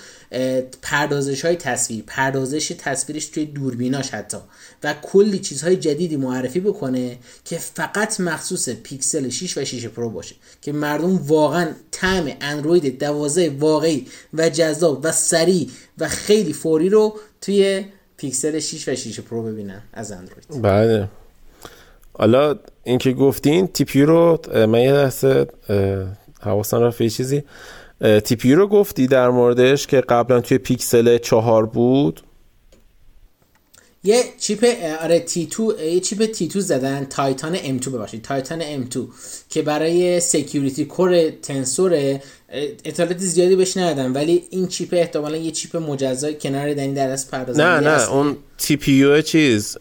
پردازش 0.82 1.46
های 1.46 1.56
تصویر. 1.56 2.04
پردازش 2.08 2.74
تصویرش 2.78 3.26
توی 3.26 3.46
دوربیناش 3.46 4.10
حتی. 4.10 4.38
و 4.84 4.94
کلی 5.02 5.40
چیزهای 5.40 5.76
جدیدی 5.76 6.18
معرفی 6.18 6.60
بکنه 6.60 7.18
که 7.46 7.58
فقط 7.58 8.20
مخصوص 8.20 8.70
پیکسل 8.70 9.30
6 9.30 9.58
و 9.58 9.66
6 9.66 9.86
Pro 9.86 10.10
باشه. 10.10 10.36
که 10.62 10.72
مردم 10.72 11.18
واقعا 11.18 11.68
طعم 11.92 12.32
اندروید 12.42 13.00
12 13.00 13.50
واقعی 13.50 14.08
و 14.34 14.50
جذاب 14.50 15.00
و 15.04 15.12
سریع 15.12 15.70
و 15.98 16.08
خیلی 16.08 16.54
فوری 16.54 16.90
رو 16.90 17.20
توی 17.42 17.86
پیکسل 18.18 18.60
6 18.60 18.90
و 18.90 18.96
6 18.96 19.20
Pro 19.20 19.44
ببینن 19.44 19.82
از 19.94 20.12
اندروید. 20.12 20.62
بله. 20.62 21.10
حالا 22.14 22.60
اینکه 22.84 23.14
گفتین 23.14 23.68
TPU 23.68 24.02
رو 24.02 24.40
من 24.54 24.80
یه 24.80 25.10
حواسم 26.42 26.80
رفت 26.80 27.02
یه 27.02 27.10
چیزی. 27.10 27.44
تیپی 28.04 28.54
رو 28.54 28.68
گفتی 28.68 29.08
در 29.08 29.30
موردش 29.30 29.88
که 29.88 30.02
قبلا 30.02 30.42
توی 30.42 30.58
پیکسل 30.58 31.18
چهار 31.18 31.66
بود؟ 31.66 32.22
یه 34.06 34.24
چیپ 34.40 34.66
آره 35.02 35.20
تی 35.20 35.46
تو 35.46 35.74
یه 35.82 36.00
چیپ 36.00 36.26
تی 36.26 36.48
تو 36.48 36.60
زدن 36.60 37.06
تایتان 37.06 37.56
M2 37.56 37.88
ببخشید 37.88 38.22
تایتان 38.22 38.62
M2 38.62 38.98
که 39.50 39.62
برای 39.62 40.20
سکیوریتی 40.20 40.86
کور 40.86 41.30
تنسور 41.30 42.20
اطلاعات 42.86 43.18
زیادی 43.18 43.56
بهش 43.56 43.78
ندادن 43.78 44.12
ولی 44.12 44.44
این 44.50 44.68
چیپ 44.68 44.90
احتمالا 44.92 45.38
یه 45.38 45.52
چیپ 45.52 45.78
مجزای 45.78 46.36
کنار 46.36 46.74
دنی 46.74 46.94
در 46.94 47.10
از 47.10 47.32
پردازنده 47.32 47.90
نه 47.90 47.96
نه 47.96 48.12
اون 48.12 48.38
تی 48.58 48.78
پی 48.78 48.92
یو 48.92 49.22
چیز 49.22 49.78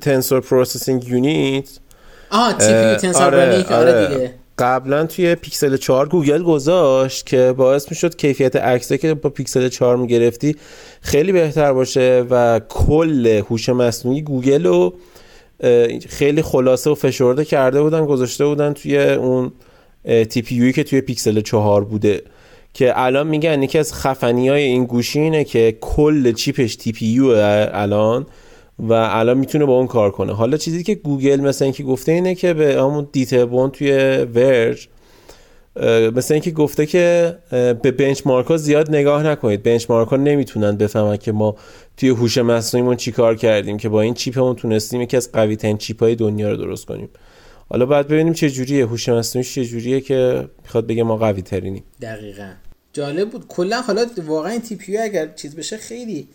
تنسور 0.00 0.40
پروسسینگ 0.40 1.08
یونیت 1.08 1.68
آها 2.30 2.52
TPU 2.52 2.96
تنسور 2.96 3.22
آره, 3.22 3.64
آره. 3.64 4.06
دیگه. 4.06 4.34
قبلا 4.58 5.06
توی 5.06 5.34
پیکسل 5.34 5.76
4 5.76 6.08
گوگل 6.08 6.42
گذاشت 6.42 7.26
که 7.26 7.54
باعث 7.56 7.90
می‌شد 7.90 8.16
کیفیت 8.16 8.56
عکسی 8.56 8.98
که 8.98 9.14
با 9.14 9.30
پیکسل 9.30 9.68
4 9.68 9.96
می‌گرفتی 9.96 10.56
خیلی 11.00 11.32
بهتر 11.32 11.72
باشه 11.72 12.24
و 12.30 12.60
کل 12.68 13.26
هوش 13.26 13.68
مصنوعی 13.68 14.22
گوگل 14.22 14.66
رو 14.66 14.94
خیلی 16.08 16.42
خلاصه 16.42 16.90
و 16.90 16.94
فشرده 16.94 17.44
کرده 17.44 17.82
بودن 17.82 18.06
گذاشته 18.06 18.46
بودن 18.46 18.72
توی 18.72 18.98
اون 18.98 19.52
TPU 20.04 20.72
که 20.72 20.84
توی 20.84 21.00
پیکسل 21.00 21.40
4 21.40 21.84
بوده. 21.84 22.22
که 22.74 22.92
الان 22.96 23.26
میگن 23.26 23.62
یکی 23.62 23.78
از 23.78 23.94
خفنی 23.94 24.48
های 24.48 24.62
این 24.62 24.84
گوشی 24.84 25.20
اینه 25.20 25.44
که 25.44 25.78
کل 25.80 26.32
chip 26.32 26.76
ش 26.76 26.92
TPU 26.92 27.20
الان 27.72 28.26
و 28.82 28.92
الان 28.92 29.38
می‌تونه 29.38 29.64
با 29.64 29.78
اون 29.78 29.86
کار 29.86 30.10
کنه. 30.10 30.34
حالا 30.34 30.56
چیزی 30.56 30.82
که 30.82 30.94
گوگل 30.94 31.40
مثلا 31.40 31.64
اینکه 31.64 31.82
گفته 31.82 32.12
اینه 32.12 32.34
که 32.34 32.54
به 32.54 32.74
همون 32.74 33.08
دیتابون 33.12 33.70
توی 33.70 33.90
ورج 34.34 34.88
مثلا 36.14 36.34
اینکه 36.34 36.50
گفته 36.50 36.86
که 36.86 37.36
به 37.50 37.90
بنچمارک 37.90 38.46
ها 38.46 38.56
زیاد 38.56 38.90
نگاه 38.90 39.22
نکنید. 39.22 39.62
بنچمارک 39.62 40.08
ها 40.08 40.16
نمی‌تونن 40.16 40.76
بفهمن 40.76 41.16
که 41.16 41.32
ما 41.32 41.56
توی 41.96 42.08
هوش 42.08 42.38
مصنوعیمون 42.38 42.96
چیکار 42.96 43.36
کردیم 43.36 43.76
که 43.76 43.88
با 43.88 44.00
این 44.00 44.14
چیپمون 44.14 44.56
تونستیم 44.56 45.00
یکی 45.00 45.16
از 45.16 45.32
قوی 45.32 45.56
ترین 45.56 45.78
چیپ 45.78 46.02
های 46.02 46.14
دنیا 46.14 46.50
رو 46.50 46.56
درست 46.56 46.86
کنیم. 46.86 47.08
حالا 47.68 47.86
بعد 47.86 48.08
ببینیم 48.08 48.32
چه 48.32 48.50
جوریه. 48.50 48.86
هوش 48.86 49.08
مصنوعی 49.08 49.48
چه 49.48 49.64
جوریه 49.64 50.00
که 50.00 50.48
می‌خواد 50.62 50.86
بگه 50.86 51.02
ما 51.02 51.16
قوی 51.16 51.42
ترینیم 51.42 51.84
دقیقا. 52.02 52.50
جالب 52.92 53.30
بود. 53.30 53.48
کلا 53.48 53.80
حالا 53.80 54.06
واقعا 54.26 54.52
این 54.52 54.60
TPU 54.60 54.98
اگر 54.98 55.28
چیز 55.36 55.56
بشه 55.56 55.76
خیلی 55.76 56.28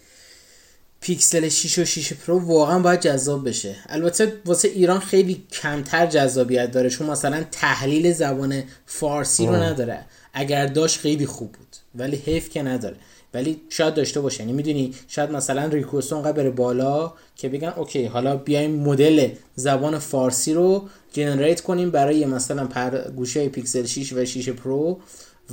پیکسل 1.01 1.49
6 1.49 1.79
و 1.79 1.85
6 1.85 2.13
Pro 2.13 2.39
واقعا 2.39 2.79
باید 2.79 3.01
جذاب 3.01 3.49
بشه. 3.49 3.75
البته 3.89 4.33
واسه 4.45 4.67
ایران 4.67 4.99
خیلی 4.99 5.43
کمتر 5.51 6.05
جذابیت 6.05 6.71
داره 6.71 6.89
چون 6.89 7.09
مثلا 7.09 7.43
تحلیل 7.51 8.13
زبان 8.13 8.63
فارسی 8.85 9.47
رو 9.47 9.55
نداره. 9.55 10.05
اگر 10.33 10.67
داشت 10.67 10.99
خیلی 10.99 11.25
خوب 11.25 11.51
بود 11.51 11.75
ولی 11.95 12.15
حیف 12.15 12.49
که 12.49 12.63
نداره. 12.63 12.95
ولی 13.33 13.61
شاید 13.69 13.93
داشته 13.93 14.21
باشه. 14.21 14.39
یعنی 14.39 14.53
می‌دونی 14.53 14.93
شاید 15.07 15.31
مثلا 15.31 15.65
request 15.65 16.13
اونقدر 16.13 16.31
بره 16.31 16.49
بالا 16.49 17.13
که 17.35 17.49
بگن 17.49 17.73
okay 17.77 18.05
حالا 18.05 18.35
بیایم 18.35 18.71
مدل 18.71 19.29
زبان 19.55 19.99
فارسی 19.99 20.53
رو 20.53 20.89
generate 21.13 21.61
کنیم 21.61 21.91
برای 21.91 22.25
مثلا 22.25 22.65
پر 22.65 23.11
گوشه 23.11 23.49
پیکسل 23.49 23.85
6 23.85 24.13
و 24.13 24.25
6 24.25 24.49
Pro 24.49 24.99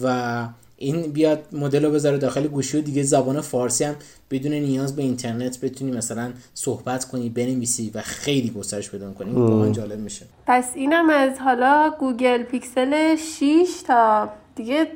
و 0.02 0.48
این 0.76 1.12
بیاد 1.12 1.46
مدل 1.52 1.84
رو 1.84 1.90
بذاره 1.90 2.18
داخل 2.18 2.46
گوشی 2.46 2.78
و 2.78 2.80
دیگه 2.80 3.02
زبان 3.02 3.40
فارسی 3.40 3.84
هم 3.84 3.94
بدون 4.30 4.52
نیاز 4.52 4.96
به 4.96 5.02
اینترنت 5.02 5.60
بتونی 5.60 5.90
مثلا 5.90 6.32
صحبت 6.54 7.04
کنی 7.04 7.28
بنویسی 7.28 7.90
و 7.94 8.02
خیلی 8.02 8.50
گسترش 8.50 8.90
پیدا 8.90 9.12
کنی 9.12 9.32
واقعا 9.32 9.70
جالب 9.70 9.98
میشه. 9.98 10.26
پس 10.46 10.72
اینم 10.74 11.10
از 11.10 11.38
حالا 11.38 11.92
گوگل 11.98 12.42
پیکسل 12.42 13.16
6 13.16 13.66
تا 13.86 14.28
دیگه 14.56 14.86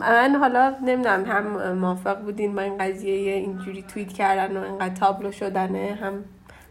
من 0.00 0.36
حالا 0.40 0.74
نمی‌دونم 0.86 1.24
هم 1.24 1.72
موافق 1.72 2.22
بودین 2.22 2.54
با 2.54 2.62
این 2.62 2.78
قضیه 2.78 3.32
اینجوری 3.32 3.82
توییت 3.82 4.12
کردن 4.12 4.56
و 4.56 4.62
اینقدر 4.62 4.94
تابلو 4.94 5.32
شدنه 5.32 5.98
هم 6.00 6.24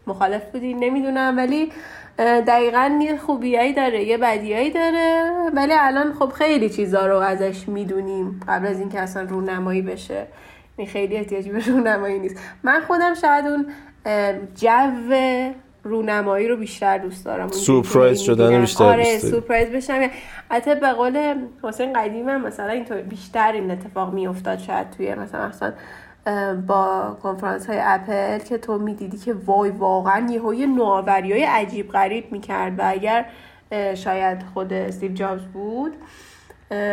مخالف 0.06 0.42
بودین 0.52 0.84
نمی‌دونم 0.84 1.36
ولی 1.36 1.72
دقیقا 2.18 2.98
یه 3.02 3.16
خوبیایی 3.16 3.72
داره 3.72 4.04
یه 4.04 4.18
بدیایی 4.18 4.70
داره 4.70 5.32
ولی 5.54 5.72
الان 5.78 6.12
خب 6.12 6.28
خیلی 6.28 6.70
چیزا 6.70 7.06
رو 7.06 7.16
ازش 7.16 7.68
می‌دونیم 7.68 8.40
قبل 8.48 8.66
از 8.66 8.80
اینکه 8.80 9.00
اصلا 9.00 9.22
رونمایی 9.22 9.82
بشه. 9.82 10.26
این 10.76 10.86
خیلی 10.86 11.16
احتیاجی 11.16 11.50
به 11.50 11.66
رونمایی 11.66 12.18
نیست. 12.18 12.36
من 12.62 12.80
خودم 12.80 13.14
شاید 13.14 13.44
اون 13.46 13.66
جو 14.54 15.14
رونمایی 15.84 16.48
رو 16.48 16.56
بیشتر 16.56 16.98
دوست 16.98 17.24
دارم. 17.24 17.48
سورپرایز 17.48 18.20
شدن 18.20 18.60
بیشتر 18.60 18.84
آره 18.84 19.18
سورپرایز 19.18 19.68
بشم. 19.68 20.10
حتی 20.50 20.74
به 20.74 20.92
قول 20.92 21.34
حسین 21.62 21.92
قدیم 21.92 22.36
مثلا 22.36 22.70
اینطور 22.70 22.96
بیشتر 22.96 23.52
این 23.52 23.70
اتفاق 23.70 24.14
میافتاد 24.14 24.58
شاید 24.58 24.90
توی 24.90 25.14
مثلا 25.14 25.40
اصلا 25.40 25.72
با 26.66 27.16
کنفرانس 27.22 27.66
های 27.66 27.78
اپل 27.82 28.38
که 28.38 28.58
تو 28.58 28.78
می‌دیدی 28.78 29.18
که 29.18 29.32
وای 29.32 29.70
واقعا 29.70 30.30
یه 30.30 30.40
های 30.40 30.64
های 31.06 31.44
عجیب 31.44 31.88
غریب 31.88 32.32
می‌کرد 32.32 32.78
و 32.78 32.82
اگر 32.84 33.26
شاید 33.94 34.42
خود 34.54 34.72
استیو 34.72 35.12
جابز 35.12 35.42
بود 35.42 35.92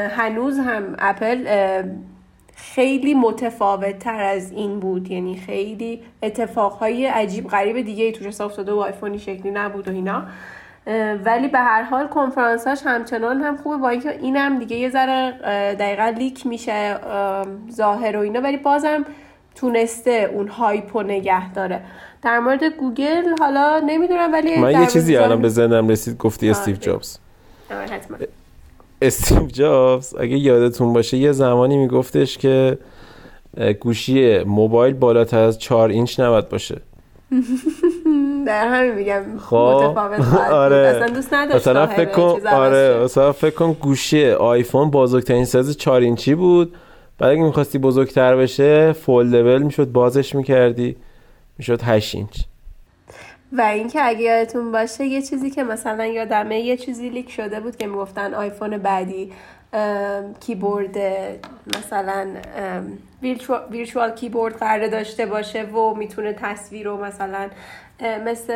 هنوز 0.10 0.60
هم 0.60 0.96
اپل 1.00 1.46
خیلی 2.56 3.14
متفاوت 3.14 4.00
تر 4.00 4.22
از 4.22 4.52
این 4.52 4.80
بود. 4.80 5.12
یعنی 5.12 5.38
خیلی 5.38 6.02
اتفاقهای 6.24 7.06
عجیب 7.06 7.48
غریب 7.48 7.82
دیگه 7.82 8.12
توش 8.12 8.42
افتاده 8.42 8.72
و 8.72 8.80
آیفونی 8.80 9.20
شکلی 9.20 9.52
نبود 9.52 9.88
و 9.88 9.92
اینا. 9.92 10.24
ولی 11.26 11.48
به 11.48 11.60
هر 11.60 11.84
حال 11.84 12.08
کنفرانساش 12.08 12.80
همچنان 12.86 13.42
هم 13.42 13.58
خوبه. 13.58 13.78
با 13.78 13.90
اینکه 13.90 14.20
اینم 14.22 14.60
دیگه 14.60 14.76
یه 14.76 14.90
ذره 14.90 15.32
دقیقا 15.74 16.14
leak 16.18 16.46
میشه 16.46 16.96
ظاهر 17.72 18.18
و 18.18 18.20
اینا 18.20 18.42
ولی 18.42 18.58
بازم 18.58 19.06
تونسته 19.56 20.32
اون 20.34 20.48
hype 20.48 20.96
و 20.96 21.02
نگه 21.02 21.54
داره. 21.54 21.82
در 22.22 22.40
مورد 22.40 22.64
گوگل 22.64 23.36
حالا 23.40 23.80
نمی‌دونم 23.80 24.34
ولی 24.34 24.60
من 24.60 24.82
یه 24.82 24.88
چیزی 24.88 25.16
الان 25.16 25.42
به 25.42 25.50
ذهنم 25.50 25.88
رسید 25.88 26.18
گفتی 26.18 26.50
استیو 26.50 26.76
جابز. 26.76 27.18
استیو 29.02 29.48
جابز 29.48 30.16
اگه 30.16 30.38
یادتون 30.38 30.94
باشه 30.94 31.18
یه 31.18 31.32
زمانی 31.32 31.78
میگفتش 31.78 32.38
که 32.38 32.78
گوشی 33.80 34.44
موبایل 34.44 34.94
بالاتر 34.94 35.40
از 35.40 35.60
4 35.60 35.90
اینچ 35.90 36.20
نباید 36.20 36.50
باشه. 36.50 36.82
در 38.46 38.68
همین 38.68 38.92
میگم 38.92 39.24
خب 39.38 39.56
متفاوت 39.56 40.52
آره. 40.52 40.76
اصلا 40.76 41.08
دوست 41.08 41.34
نداشت 41.34 41.68
مثلا 41.68 41.88
فکر 41.88 42.12
کن 42.12 42.48
آره 42.48 43.04
مثلا 43.04 43.32
فکر 43.32 43.56
کن 43.56 43.74
گوشی 43.74 44.32
آیفون 44.32 44.92
بزرگترین 44.92 45.46
سایز 45.46 45.78
4 45.78 46.02
اینچی 46.02 46.36
بود. 46.36 46.76
بعد 47.18 47.32
اگه 47.32 47.42
می‌خواستی 47.42 47.78
بزرگتر 47.78 48.36
بشه 48.36 48.94
foldable 48.94 49.62
می‌شد 49.62 49.92
بازش 49.92 50.36
می‌کردی 50.36 50.96
می‌شد 51.58 51.82
8 51.82 52.16
اینچ. 52.16 52.40
و 53.52 53.62
اینکه 53.62 54.00
اگه 54.04 54.22
یادتون 54.22 54.72
باشه 54.72 55.06
یه 55.06 55.22
چیزی 55.22 55.50
که 55.50 55.64
مثلا 55.64 56.06
یادمه 56.06 56.60
یه 56.60 56.78
چیزی 56.78 57.10
leak 57.10 57.32
شده 57.32 57.60
بود 57.60 57.76
که 57.76 57.88
می‌گفتن 57.88 58.34
آیفون 58.34 58.78
بعدی 58.78 59.32
کیبورد 60.40 60.98
مثلا 61.78 62.28
virtual 63.72 64.12
keyboard 64.12 64.56
قراره 64.56 64.90
داشته 64.90 65.26
باشه 65.26 65.64
و 65.64 65.96
می‌تونه 65.96 66.34
تصویر 66.34 66.86
رو 66.86 67.04
مثلا 67.06 67.50
مثل 68.02 68.54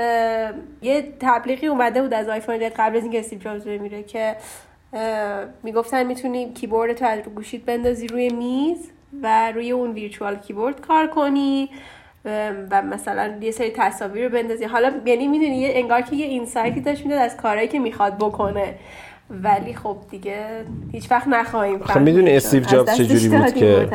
یه 0.81 1.07
تبلیغی 1.19 1.67
اومده 1.67 2.01
بود 2.01 2.13
از 2.13 2.29
آیفون 2.29 2.69
قبل 2.77 2.97
از 2.97 3.03
اینکه 3.03 3.19
استیو 3.19 3.39
جابز 3.39 3.63
بمیره 3.63 4.03
که 4.03 4.35
می‌گفتن 5.63 6.03
می‌تونی 6.03 6.53
کیبورد 6.53 6.93
تو 6.93 7.05
از 7.05 7.19
گوشیت 7.35 7.61
بندازی 7.61 8.07
روی 8.07 8.29
میز 8.29 8.89
و 9.23 9.51
روی 9.51 9.71
اون 9.71 9.91
virtual 9.91 10.35
keyboard 10.35 10.81
کار 10.81 11.07
کنی 11.07 11.69
و 12.71 12.81
مثلا 12.81 13.33
یه 13.41 13.51
سری 13.51 13.71
تصاویر 13.75 14.23
رو 14.23 14.29
بندازی. 14.29 14.63
حالا 14.63 14.91
یعنی 15.05 15.27
می‌دونی 15.27 15.65
انگار 15.73 16.01
که 16.01 16.15
یه 16.15 16.25
insight 16.25 16.74
ی 16.74 16.81
داشت 16.81 17.05
می‌داد 17.05 17.21
از 17.21 17.37
کارهایی 17.37 17.67
که 17.67 17.79
می‌خواد 17.79 18.17
بکنه. 18.17 18.75
ولی 19.29 19.73
خب 19.73 19.97
دیگه 20.11 20.45
هیچ 20.91 21.11
وقت 21.11 21.27
نخواهیم 21.27 21.83
خب 21.83 21.99
می‌دونی 21.99 22.35
استیو 22.35 22.63
جابز 22.63 22.95
چجوری 22.95 23.29
بود 23.29 23.53
که؟ 23.53 23.89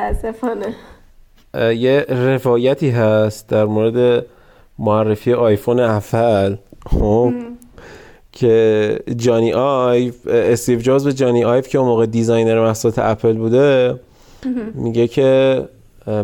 یه 1.75 2.07
روایتی 2.09 2.91
هست 2.91 3.49
در 3.49 3.65
مورد 3.65 4.27
معرفی 4.79 5.33
آیفون 5.33 5.81
اول 5.81 6.57
خب 6.87 7.33
که 8.33 8.99
جانی 9.17 9.53
آیف 9.53 10.27
استیو 10.27 10.81
جابز 10.81 11.05
به 11.05 11.13
جانی 11.13 11.45
آیف 11.45 11.69
که 11.69 11.79
اون 11.79 11.89
موقع 11.89 12.07
designer 12.07 12.61
محصولات 12.61 12.99
اپل 12.99 13.33
بوده 13.33 14.01
میگه 14.75 15.09
که 15.09 15.63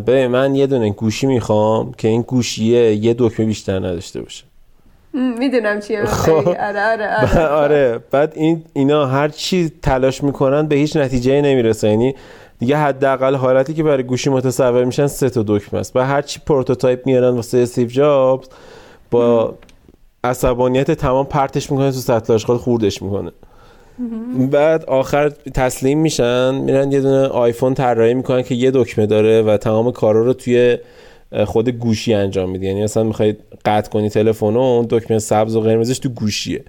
به 0.05 0.27
من 0.27 0.55
یه 0.55 0.67
دونه 0.67 0.89
گوشی 0.89 1.27
می‌خوام 1.27 1.93
که 1.97 2.07
این 2.07 2.21
گوشیه 2.21 2.95
یه 2.95 3.15
دکمه 3.17 3.45
بیشتر 3.45 3.79
نداشته 3.79 4.21
باشه. 4.21 4.43
می‌دونم 5.13 5.79
چیه. 5.79 6.05
خب. 6.05 6.31
آره 6.31 6.91
آره 6.91 7.15
آره, 7.17 7.47
آره. 7.63 7.99
بعد 8.11 8.33
این 8.35 8.63
اینا 8.73 9.05
هر 9.05 9.27
چی 9.27 9.71
تلاش 9.81 10.23
می‌کنن 10.23 10.67
به 10.67 10.75
هیچ 10.75 10.97
نتیجه 10.97 11.41
نمی‌رسه. 11.41 11.89
یعنی 11.89 12.15
دیگه 12.59 12.77
حداقل 12.77 13.35
حالتی 13.35 13.73
که 13.73 13.83
برای 13.83 14.03
گوشی 14.03 14.29
متصور 14.29 14.83
میشن 14.83 15.07
سه 15.07 15.29
تا 15.29 15.43
دکمه 15.47 15.79
است. 15.79 15.95
و 15.95 15.99
هر 15.99 16.21
چی 16.21 16.39
prototype 16.45 17.05
میارن 17.05 17.29
واسه 17.29 17.57
استیو 17.57 17.87
جابز 17.87 18.47
با 19.11 19.55
عصبانیت 20.23 20.91
تمام 20.91 21.25
پرتش 21.25 21.71
می‌کنه 21.71 21.91
تو 21.91 21.97
سطل 21.97 22.33
آشغال 22.33 22.57
خوردش 22.57 23.01
می‌کنه. 23.01 23.31
بعد 24.51 24.85
آخر 24.85 25.29
تسلیم 25.29 25.99
میشن 25.99 26.55
میرن 26.55 26.91
یه 26.91 27.01
دونه 27.01 27.27
آیفون 27.27 27.73
طراحی 27.73 28.13
می‌کنن 28.13 28.41
که 28.43 28.55
یه 28.55 28.71
دکمه 28.71 29.05
داره 29.05 29.41
و 29.41 29.57
تمام 29.57 29.91
کارا 29.91 30.21
رو 30.21 30.33
توی 30.33 30.77
خود 31.45 31.69
گوشی 31.69 32.13
انجام 32.13 32.49
میده. 32.49 32.65
یعنی 32.65 32.83
مثلا 32.83 33.03
می‌خواید 33.03 33.39
قطع 33.65 33.89
کنی 33.89 34.09
تلفن 34.09 34.57
اون 34.57 34.87
دکمه 34.89 35.19
سبز 35.19 35.55
و 35.55 35.61
قرمزش 35.61 35.99
تو 35.99 36.09
گوشیه. 36.09 36.63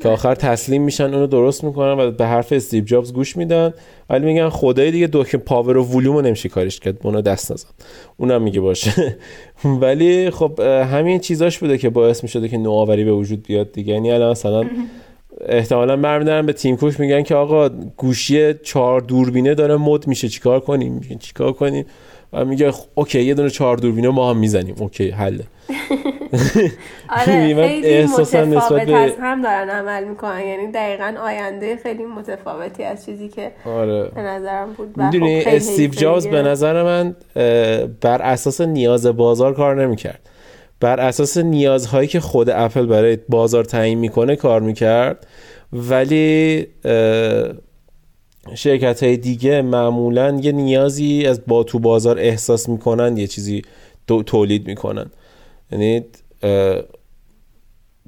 که 0.00 0.08
آخر 0.08 0.34
تسلیم 0.34 0.82
میشن 0.82 1.14
اونو 1.14 1.26
درست 1.26 1.64
می‌کنن 1.64 1.92
و 2.00 2.10
به 2.10 2.26
حرف 2.26 2.52
استیو 2.52 2.84
جابز 2.84 3.12
گوش 3.12 3.36
میدن. 3.36 3.74
ولی 4.10 4.26
میگن 4.26 4.48
خدای 4.48 4.90
دیگه 4.90 5.08
دکمه 5.12 5.40
پاور 5.40 5.76
و 5.76 5.84
ولوم 5.84 6.20
نمیشه 6.20 6.48
کارش 6.48 6.80
کرد. 6.80 6.98
اونا 7.02 7.20
دست 7.20 7.52
نزن. 7.52 7.68
اونم 8.16 8.42
میگه 8.42 8.60
باشه. 8.60 9.16
ولی 9.82 10.30
خب 10.30 10.60
همین 10.60 11.18
چیزاش 11.18 11.58
بوده 11.58 11.78
که 11.78 11.90
باعث 11.90 12.22
می‌شده 12.22 12.48
که 12.48 12.58
نوآوری 12.58 13.04
به 13.04 13.12
وجود 13.12 13.42
بیاد 13.42 13.72
دیگه. 13.72 13.92
یعنی 13.92 14.10
الان 14.10 14.30
مثلا 14.30 14.64
احتمالا 15.48 15.96
برمیدارن 15.96 16.46
به 16.46 16.52
تیم 16.52 16.76
کوک 16.76 17.00
میگن 17.00 17.22
که 17.22 17.34
آقا 17.34 17.68
گوشی 17.96 18.54
چهار 18.54 19.00
دوربینه 19.00 19.54
داره 19.54 19.76
مد 19.76 20.06
میشه. 20.06 20.28
چیکار 20.28 20.60
کنیم؟ 20.60 21.18
چیکار 21.20 21.52
کنیم؟ 21.52 21.86
میگه 22.32 22.72
okay 22.94 23.22
یه 23.22 23.34
دونه 23.34 23.50
چهار 23.50 23.76
دوربینه 23.76 24.08
ما 24.08 24.30
هم 24.30 24.36
می‌زنیم. 24.36 24.74
okay 24.78 25.10
حله. 25.10 25.44
آره 27.08 27.24
خیلی 27.26 27.54
متفاوت 28.04 28.88
از 28.88 29.12
هم 29.20 29.42
دارن 29.42 29.70
عمل 29.70 30.04
می‌کنن. 30.04 30.40
یعنی 30.40 30.72
دقیقا 30.72 31.14
آینده 31.24 31.76
خیلی 31.76 32.04
متفاوتی 32.04 32.82
از 32.82 33.06
چیزی 33.06 33.28
که 33.28 33.52
آره. 33.64 34.04
به 34.14 34.20
نظرم 34.20 34.72
بود. 34.72 34.96
می‌دونی 34.96 35.40
خب 35.40 35.50
استیو 35.54 35.90
جابز 35.90 36.26
به 36.26 36.42
نظر 36.42 36.82
من 36.82 37.16
بر 38.00 38.22
اساس 38.22 38.60
نیاز 38.60 39.06
بازار 39.06 39.54
کار 39.54 39.84
نمی‌کرد. 39.84 40.20
بر 40.80 41.00
اساس 41.00 41.36
نیازهایی 41.38 42.08
که 42.08 42.20
خود 42.20 42.50
اپل 42.50 42.86
برای 42.86 43.18
بازار 43.28 43.64
تعیین 43.64 43.98
می‌کنه 43.98 44.36
کار 44.36 44.60
می‌کرد. 44.60 45.26
ولی 45.72 46.66
شرکت 48.54 49.02
های 49.02 49.16
دیگه 49.16 49.62
معمولا 49.62 50.40
یه 50.42 50.52
نیازی 50.52 51.26
از 51.26 51.40
با 51.46 51.62
تو 51.64 51.78
بازار 51.78 52.18
احساس 52.18 52.68
می‌کنن 52.68 53.16
یه 53.16 53.26
چیزی 53.26 53.62
تولید 54.26 54.66
می‌کنن. 54.66 55.10
یعنی 55.72 56.04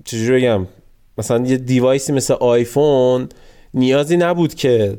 چجوری 0.05 0.41
بگم؟ 0.41 0.67
مثلا 1.19 1.47
یه 1.47 1.57
دیوایسی 1.57 2.13
مثل 2.13 2.35
آیفون 2.35 3.29
نیازی 3.75 4.17
نبود 4.17 4.55
که 4.55 4.99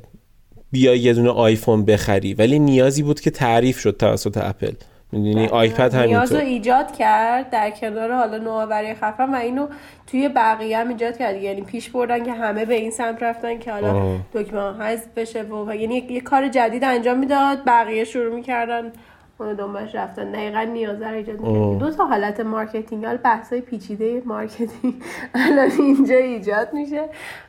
بیای 0.72 1.00
یه 1.00 1.14
دونه 1.14 1.30
آیفون 1.30 1.86
بخری 1.86 2.34
ولی 2.34 2.60
نیازی 2.60 3.04
بود 3.04 3.20
که 3.20 3.32
تعریف 3.32 3.80
شد 3.80 3.98
توسط 3.98 4.38
اپل. 4.38 4.72
می‌دونی؟ 5.12 5.48
آیپد 5.48 5.80
همینطور. 5.80 6.06
نیاز 6.06 6.32
رو 6.32 6.40
ایجاد 6.40 6.92
کرد 6.92 7.50
در 7.50 7.72
کنار 7.72 8.12
حالا 8.12 8.38
نوآوری 8.38 8.94
خفن 8.94 9.34
و 9.34 9.36
اینو 9.36 9.68
توی 10.08 10.30
بقیه 10.30 10.78
هم 10.78 10.88
ایجاد 10.88 11.18
کرد. 11.18 11.36
یعنی 11.36 11.62
پیش 11.62 11.90
بردن 11.90 12.24
که 12.24 12.34
همه 12.34 12.66
به 12.66 12.76
این 12.76 12.92
سمت 12.92 13.24
رفتن 13.24 13.60
که 13.60 13.72
حالا 13.72 14.18
دکمه 14.34 14.84
حذف 14.84 15.08
بشه 15.16 15.44
و 15.44 15.76
یعنی 15.76 15.96
یه 16.10 16.22
کار 16.22 16.48
جدید 16.48 16.84
انجام 16.84 17.20
می‌داد. 17.20 17.58
بقیه 17.66 18.04
شروع 18.04 18.36
می‌کردن 18.36 18.92
اونو 19.40 19.54
دنبالش 19.54 19.96
رفتن. 19.96 20.32
دقیقا 20.32 20.62
نیاز 20.62 21.02
رو 21.02 21.14
ایجاد 21.14 21.38
دو 21.80 21.92
تا 21.92 22.06
حالت 22.06 22.40
marketing. 22.40 23.06
حالا 23.06 23.20
بحث 23.24 23.54
پیچیده 23.54 24.22
marketing 24.26 24.94
الان 25.36 25.72
اینجا 25.80 26.16
ایجاد 26.16 26.74
میشه. 26.74 27.02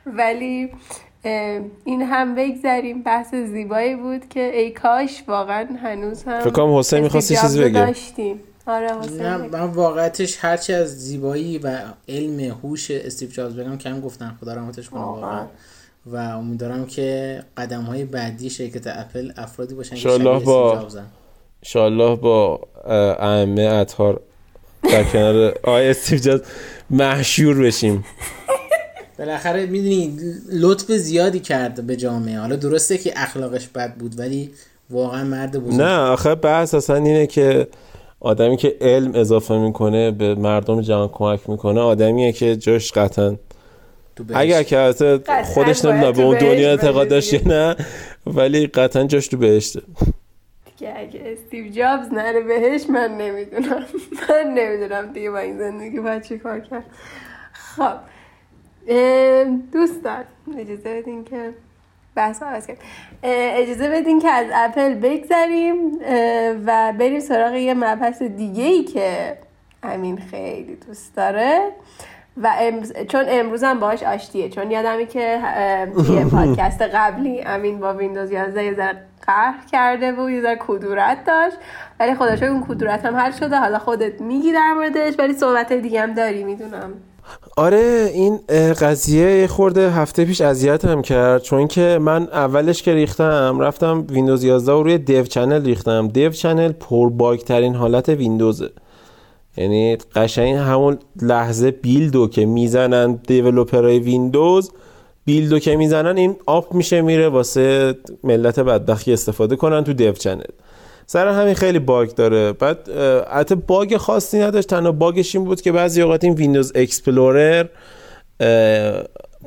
ولی 0.05 0.69
این 1.23 2.01
هم 2.01 2.35
بگذریم 2.35 3.03
بحث 3.03 3.35
زیبایی 3.35 3.95
بود 3.95 4.29
که 4.29 4.57
ای 4.57 4.71
کاش 4.71 5.23
واقعا 5.27 5.67
هنوز 5.83 6.23
هم 6.23 6.39
فکر 6.39 6.49
کنم 6.49 6.77
حسین 6.77 6.99
می‌خواستی 6.99 7.35
چیزی 7.35 7.61
بگه. 7.63 7.85
داشتیم. 7.85 8.39
آره 8.67 8.91
نه 9.17 9.37
من 9.37 9.59
واقعیتش 9.59 10.37
هرچی 10.45 10.73
از 10.73 10.99
زیبایی 10.99 11.57
و 11.57 11.79
علم 12.09 12.39
هوش 12.39 12.91
استیو 12.91 13.29
جابز 13.29 13.55
بگم 13.55 13.77
کم 13.77 14.01
گفتن. 14.01 14.37
خدا 14.41 14.53
رحمتش 14.53 14.89
کنه 14.89 15.01
واقعا. 15.01 15.45
و 16.05 16.15
امیدوارم 16.15 16.85
که 16.85 17.39
قدم 17.57 17.81
های 17.81 18.05
بعدی 18.05 18.49
شرکت 18.49 18.87
اپل 18.87 19.31
افرادی 19.37 19.75
باشن 19.75 19.95
که 19.95 20.07
با 20.17 20.89
انشالله 21.63 22.15
با 22.15 22.67
ائمه 23.19 23.61
اطهار 23.61 24.21
در 24.83 25.03
کنار 25.03 25.59
آی 25.63 25.89
استیو 25.89 26.19
جابز 26.19 26.41
محشور 26.89 27.63
بشیم. 27.63 28.03
بالاخره 29.21 29.65
می‌دونی 29.65 30.17
لطف 30.51 30.91
زیادی 30.91 31.39
کرد 31.39 31.87
به 31.87 31.95
جامعه. 31.95 32.39
حالا 32.39 32.55
درسته 32.55 32.97
که 32.97 33.13
اخلاقش 33.15 33.67
بد 33.67 33.95
بود 33.95 34.19
ولی 34.19 34.51
واقعا 34.89 35.23
مرد 35.23 35.57
بزرگ. 35.57 35.81
نه 35.81 35.97
آخه 35.97 36.35
بحث 36.35 36.73
اصلا 36.73 36.95
اینه 36.95 37.27
که 37.27 37.67
آدمی 38.19 38.57
که 38.57 38.75
علم 38.81 39.11
اضافه 39.15 39.57
می‌کنه 39.57 40.11
به 40.11 40.35
مردم 40.35 40.81
جهان 40.81 41.07
کمک 41.07 41.49
می‌کنه 41.49 41.79
آدمیه 41.79 42.31
که 42.31 42.55
جاش 42.55 42.91
قطعا 42.91 43.35
اگر 44.33 44.63
که 44.63 44.93
خودش 45.43 45.85
نمی‌دونه 45.85 46.11
به 46.11 46.21
اون 46.21 46.37
دنیا 46.37 46.69
اعتقاد 46.69 47.07
داشته 47.07 47.47
نه؟ 47.47 47.75
ولی 48.27 48.67
قطعا 48.67 49.03
جاش 49.03 49.27
تو 49.27 49.37
بهشته. 49.37 49.81
که 50.79 50.99
اگه 50.99 51.21
استیو 51.25 51.71
جابز 51.71 52.07
نره 52.13 52.41
بهش 52.41 52.81
من 52.89 53.17
نمی‌دونم. 53.17 53.85
من 54.29 54.53
نمی‌دونم 54.57 55.13
دیگه 55.13 55.31
با 55.31 55.37
این 55.39 55.57
زندگی 55.57 55.99
باید 55.99 56.23
چی 56.23 56.37
کار 56.37 56.59
کرد. 56.59 56.85
خب. 57.53 57.97
دوستان 59.71 60.23
اجازه 60.57 61.01
بدین 61.01 61.23
که 61.23 61.53
بحث 62.15 62.43
عوض 62.43 62.67
کنیم. 62.67 62.79
اجازه 63.23 63.89
بدین 63.89 64.19
که 64.19 64.29
از 64.29 64.45
اپل 64.53 64.93
بگذریم 64.93 65.75
و 66.65 66.93
بریم 66.99 67.19
سراغ 67.19 67.53
یه 67.53 67.73
مبحث 67.73 68.21
دیگه 68.21 68.63
ای 68.63 68.83
که 68.83 69.37
امین 69.83 70.17
خیلی 70.17 70.77
دوست 70.87 71.15
داره. 71.15 71.71
و 72.41 72.51
چون 73.09 73.25
امروز 73.27 73.63
هم 73.63 73.79
باهاش 73.79 74.03
آشتیه. 74.03 74.49
چون 74.49 74.71
یادمی 74.71 75.07
که 75.07 75.39
یه 76.09 76.25
پادکست 76.35 76.81
قبلی 76.81 77.41
امین 77.41 77.79
با 77.79 77.93
ویندوز 77.93 78.31
11 78.31 78.63
یه 78.63 78.73
ذره 78.73 78.97
قهر 79.27 79.65
کرده 79.71 80.11
و 80.11 80.29
یه 80.29 80.41
ذره 80.41 80.59
کدورت 80.59 81.25
داشت. 81.25 81.57
ولی 81.99 82.15
خدا 82.15 82.47
اون 82.47 82.63
کدورت 82.63 83.05
هم 83.05 83.15
حل 83.15 83.31
شده. 83.31 83.57
حالا 83.57 83.79
خودت 83.79 84.21
میگی 84.21 84.51
در 84.51 84.73
موردش 84.73 85.19
ولی 85.19 85.33
صحبت 85.33 85.73
دیگه 85.73 86.01
هم 86.01 86.13
داری 86.13 86.43
می‌دونم. 86.43 86.93
آره 87.57 88.11
این 88.13 88.39
قضیه 88.81 89.47
خورده 89.47 89.91
هفته 89.91 90.25
پیش 90.25 90.41
اذیت 90.41 90.85
هم 90.85 91.01
کرد. 91.01 91.41
چون 91.41 91.67
که 91.67 91.99
من 92.01 92.23
اولش 92.23 92.83
که 92.83 92.93
ریختم 92.93 93.59
رفتم 93.59 94.05
ویندوز 94.09 94.43
11 94.43 94.71
و 94.71 94.83
روی 94.83 94.97
dev 94.97 95.23
channel 95.23 95.65
ریختم. 95.65 96.07
dev 96.07 96.29
channel 96.29 96.71
پر 96.71 97.09
باگ 97.09 97.39
ترین 97.39 97.75
حالت 97.75 98.09
ویندوزه. 98.09 98.69
یعنی 99.57 99.97
قشنگ 100.15 100.55
همون 100.55 100.97
لحظه 101.21 101.71
build 101.71 102.18
و 102.18 102.27
که 102.27 102.45
می‌زنن 102.45 103.19
developer 103.27 103.92
ای 103.92 103.99
ویندوز 103.99 104.71
build 105.25 105.53
و 105.53 105.59
که 105.59 105.75
می‌زنن 105.75 106.17
این 106.17 106.35
up 106.45 106.75
میشه 106.75 107.01
میره 107.01 107.29
واسه 107.29 107.95
ملت 108.23 108.59
بدبختی 108.59 109.13
استفاده 109.13 109.55
کنن 109.55 109.83
تو 109.83 109.93
dev 109.93 110.11
channel. 110.11 110.43
سر 111.11 111.27
همین 111.27 111.53
خیلی 111.53 111.79
باگ 111.79 112.09
داره. 112.09 112.53
بعد 112.53 112.89
حتی 113.31 113.55
باگ 113.55 113.97
خاصی 113.97 114.39
نداشت. 114.39 114.67
تنها 114.67 114.91
باگش 114.91 115.35
این 115.35 115.45
بود 115.45 115.61
که 115.61 115.71
بعضی 115.71 116.01
اوقات 116.01 116.23
این 116.23 116.33
ویندوز 116.33 116.71
اکسپلورر 116.75 117.65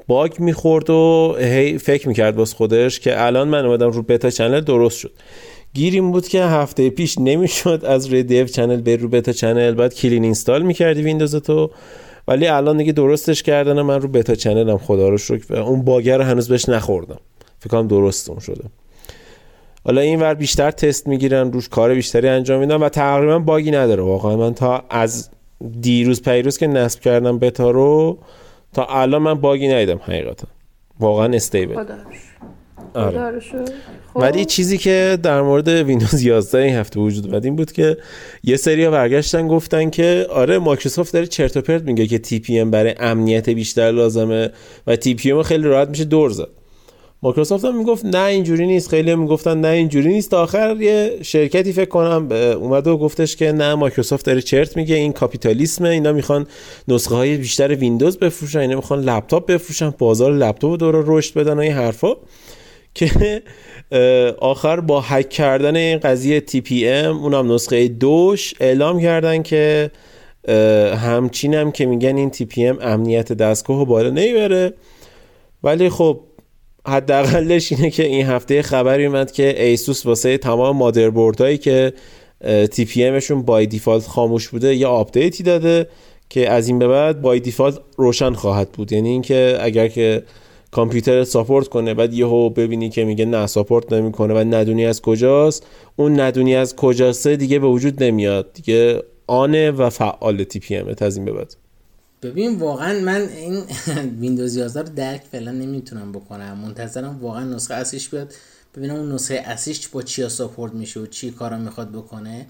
باگ 0.06 0.32
می‌خورد 0.38 0.90
و 0.90 1.36
هی 1.38 1.78
فکر 1.78 2.08
می‌کرد 2.08 2.36
باز 2.36 2.54
خودش 2.54 3.00
که 3.00 3.26
الان 3.26 3.48
من 3.48 3.66
اومدم 3.66 3.90
رو 3.90 4.02
beta 4.02 4.30
channel 4.30 4.60
درست 4.60 4.98
شد. 4.98 5.12
گیر 5.74 5.94
این 5.94 6.12
بود 6.12 6.28
که 6.28 6.42
هفته 6.42 6.90
پیش 6.90 7.18
نمی‌شد 7.18 7.82
از 7.84 8.06
روی 8.06 8.22
dev 8.22 8.46
channel 8.46 8.80
به 8.80 8.96
رو 8.96 9.08
beta 9.08 9.32
channel. 9.32 9.74
بعد 9.74 9.94
clean 9.94 10.24
install 10.24 10.62
می‌کردی 10.62 11.02
ویندوز 11.02 11.36
تو. 11.36 11.70
ولی 12.28 12.46
الان 12.46 12.76
دیگه 12.76 12.92
درستش 12.92 13.42
کردن 13.42 13.82
من 13.82 14.00
رو 14.00 14.08
beta 14.08 14.34
channel 14.34 14.70
هم 14.70 14.78
خدا 14.78 15.08
رو 15.08 15.18
شکر 15.18 15.60
اون 15.60 15.84
باگر 15.84 16.18
رو 16.18 16.24
هنوز 16.24 16.48
بهش 16.48 16.68
نخوردم. 16.68 17.18
فکر 17.58 17.70
کنم 17.70 17.88
درستم 17.88 18.38
شده. 18.38 18.64
حالا 19.84 20.00
این 20.00 20.20
ور 20.20 20.34
بیشتر 20.34 20.70
تست 20.70 21.06
می‌گیرن 21.08 21.52
روش 21.52 21.68
کار 21.68 21.94
بیشتری 21.94 22.28
انجام 22.28 22.60
میدن 22.60 22.76
و 22.76 22.88
تقریبا 22.88 23.38
باگی 23.38 23.70
نداره. 23.70 24.02
واقعا 24.02 24.36
من 24.36 24.54
تا 24.54 24.84
از 24.90 25.30
دیروز 25.80 26.22
پریروز 26.22 26.58
که 26.58 26.66
نصب 26.66 27.00
کردم 27.00 27.38
بتا 27.38 27.70
رو 27.70 28.18
تا 28.72 28.84
الان 28.84 29.22
من 29.22 29.34
باگی 29.34 29.68
ندیدم 29.68 30.00
حقیقتا. 30.04 30.46
واقعا 31.00 31.34
stable 31.34 31.74
آره. 32.94 33.40
خب. 34.14 34.20
ولی 34.20 34.44
چیزی 34.44 34.78
که 34.78 35.18
در 35.22 35.42
مورد 35.42 35.68
ویندوز 35.68 36.22
11 36.22 36.58
این 36.58 36.74
هفته 36.74 37.00
وجود 37.00 37.26
اومد 37.26 37.44
این 37.44 37.56
بود 37.56 37.72
که 37.72 37.96
یه 38.44 38.56
سری 38.56 38.88
برگشتن 38.88 39.48
گفتن 39.48 39.90
که 39.90 40.26
آره 40.30 40.58
مایکروسافت 40.58 41.12
داره 41.12 41.26
چرت 41.26 41.56
و 41.56 41.60
پرت 41.60 41.82
میگه 41.82 42.06
که 42.06 42.18
TPM 42.18 42.70
برای 42.70 42.94
امنیت 42.98 43.48
بیشتر 43.50 43.90
لازمه 43.90 44.50
و 44.86 44.96
TPM 44.96 45.42
خیلی 45.42 45.64
راحت 45.64 45.88
میشه 45.88 46.04
دور 46.04 46.30
زد. 46.30 46.48
مایکروسافت 47.24 47.64
هم 47.64 47.78
می‌گفت 47.78 48.04
نه 48.04 48.24
اینجوری 48.24 48.66
نیست. 48.66 48.88
خیلی 48.88 49.14
می‌گفتن 49.14 49.60
نه 49.60 49.68
اینجوری 49.68 50.08
نیست. 50.08 50.34
آخر 50.34 50.76
یه 50.80 51.18
شرکتی 51.22 51.72
فکر 51.72 51.88
کنم 51.88 52.32
اومد 52.32 52.86
و 52.86 52.98
گفتش 52.98 53.36
که 53.36 53.52
نه 53.52 53.74
مایکروسافت 53.74 54.26
داره 54.26 54.40
چرت 54.40 54.76
میگه 54.76 54.94
این 54.94 55.12
کاپیتالیسمه 55.12 55.88
اینا 55.88 56.12
می‌خوان 56.12 56.46
نسخه 56.88 57.14
های 57.14 57.36
بیشتر 57.36 57.74
ویندوز 57.74 58.18
بفروشن 58.18 58.58
اینا 58.58 58.76
می‌خوان 58.76 59.00
لپتاپ 59.00 59.46
بفروشن 59.46 59.94
بازار 59.98 60.32
لپتاپ 60.32 60.78
دور 60.78 61.04
رشد 61.06 61.34
بدن 61.34 61.54
و 61.54 61.60
این 61.60 61.72
حرفا. 61.72 62.12
که 62.94 63.42
آخر 64.38 64.80
با 64.80 65.00
هک 65.00 65.28
کردن 65.28 65.76
این 65.76 65.98
قضیه 65.98 66.40
TPM 66.40 67.16
اونم 67.16 67.52
نسخه 67.52 67.88
دوش 67.88 68.54
اعلام 68.60 69.00
کردن 69.00 69.42
که 69.42 69.90
همچین 70.96 71.54
هم 71.54 71.72
که 71.72 71.86
میگن 71.86 72.16
این 72.16 72.30
TPM 72.30 72.78
امنیت 72.80 73.32
دستگاه 73.32 73.86
بالا 73.86 74.10
نمی‌بره 74.10 74.72
ولی 75.62 75.88
خب 75.88 76.20
حداقلش 76.86 77.72
اینه 77.72 77.90
که 77.90 78.06
این 78.06 78.26
هفته 78.26 78.62
خبری 78.62 79.06
اومد 79.06 79.32
که 79.32 79.64
ایسوس 79.64 80.06
واسه 80.06 80.38
تمام 80.38 80.76
مادربردهایی 80.76 81.58
که 81.58 81.92
TPM 82.70 83.04
شون 83.04 83.42
by 83.42 83.66
default 83.66 84.06
خاموش 84.06 84.48
بوده 84.48 84.74
یا 84.74 84.90
آپدیتی 84.90 85.42
داده 85.42 85.88
که 86.28 86.50
از 86.50 86.68
این 86.68 86.78
به 86.78 86.88
بعد 86.88 87.20
by 87.20 87.40
default 87.40 87.78
روشن 87.96 88.32
خواهد 88.32 88.72
بود. 88.72 88.92
یعنی 88.92 89.08
اینکه 89.08 89.58
اگر 89.60 89.88
که 89.88 90.22
کامپیوتر 90.70 91.24
support 91.24 91.68
کنه 91.68 91.94
بعد 91.94 92.14
یهو 92.14 92.50
ببینی 92.50 92.88
که 92.88 93.04
میگه 93.04 93.24
نه 93.24 93.46
support 93.46 93.92
نمی‌کنه 93.92 94.34
و 94.34 94.38
ندونی 94.38 94.86
از 94.86 95.02
کجاست 95.02 95.66
اون 95.96 96.20
ندونی 96.20 96.56
از 96.56 96.76
کجاسته 96.76 97.36
دیگه 97.36 97.58
به 97.58 97.66
وجود 97.66 98.02
نمیاد. 98.02 98.52
دیگه 98.52 99.02
on 99.26 99.56
ه 99.56 99.70
و 99.70 99.90
فعال 99.90 100.44
TPM 100.44 100.94
از 101.00 101.16
این 101.16 101.24
به 101.24 101.32
بعد. 101.32 101.63
ببین 102.24 102.58
واقعا 102.58 103.00
من 103.00 103.28
این 103.28 103.64
ویندوز 104.20 104.56
11 104.56 104.80
رو 104.80 104.88
درک 104.88 105.22
فعلا 105.32 105.50
نمی‌تونم 105.50 106.12
بکنم. 106.12 106.58
منتظرم 106.58 107.18
واقعا 107.20 107.44
نسخه 107.44 107.74
اصلیش 107.74 108.08
بیاد 108.08 108.34
ببینم 108.76 108.94
اون 108.94 109.12
نسخه 109.12 109.34
اصلیش 109.34 109.88
با 109.88 110.02
چیا 110.02 110.28
ساپورت 110.28 110.74
میشه 110.74 111.00
و 111.00 111.06
چی 111.06 111.30
کارا 111.30 111.58
می‌خواد 111.58 111.92
بکنه. 111.92 112.46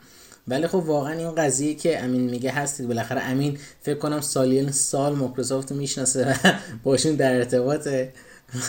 ولی 0.49 0.67
خب 0.67 0.75
واقعا 0.75 1.13
این 1.13 1.35
قضیه 1.35 1.75
که 1.75 2.05
امین 2.05 2.21
میگه 2.21 2.51
هستید 2.51 2.87
بالاخره 2.87 3.21
امین 3.21 3.59
فکر 3.83 3.99
کنم 3.99 4.21
سالیان 4.21 4.73
سال 4.73 5.15
مایکروسافت 5.15 5.73
می‌شناسه 5.73 6.31
و 6.31 6.35
باشون 6.85 7.15
در 7.15 7.35
ارتباطه. 7.35 8.13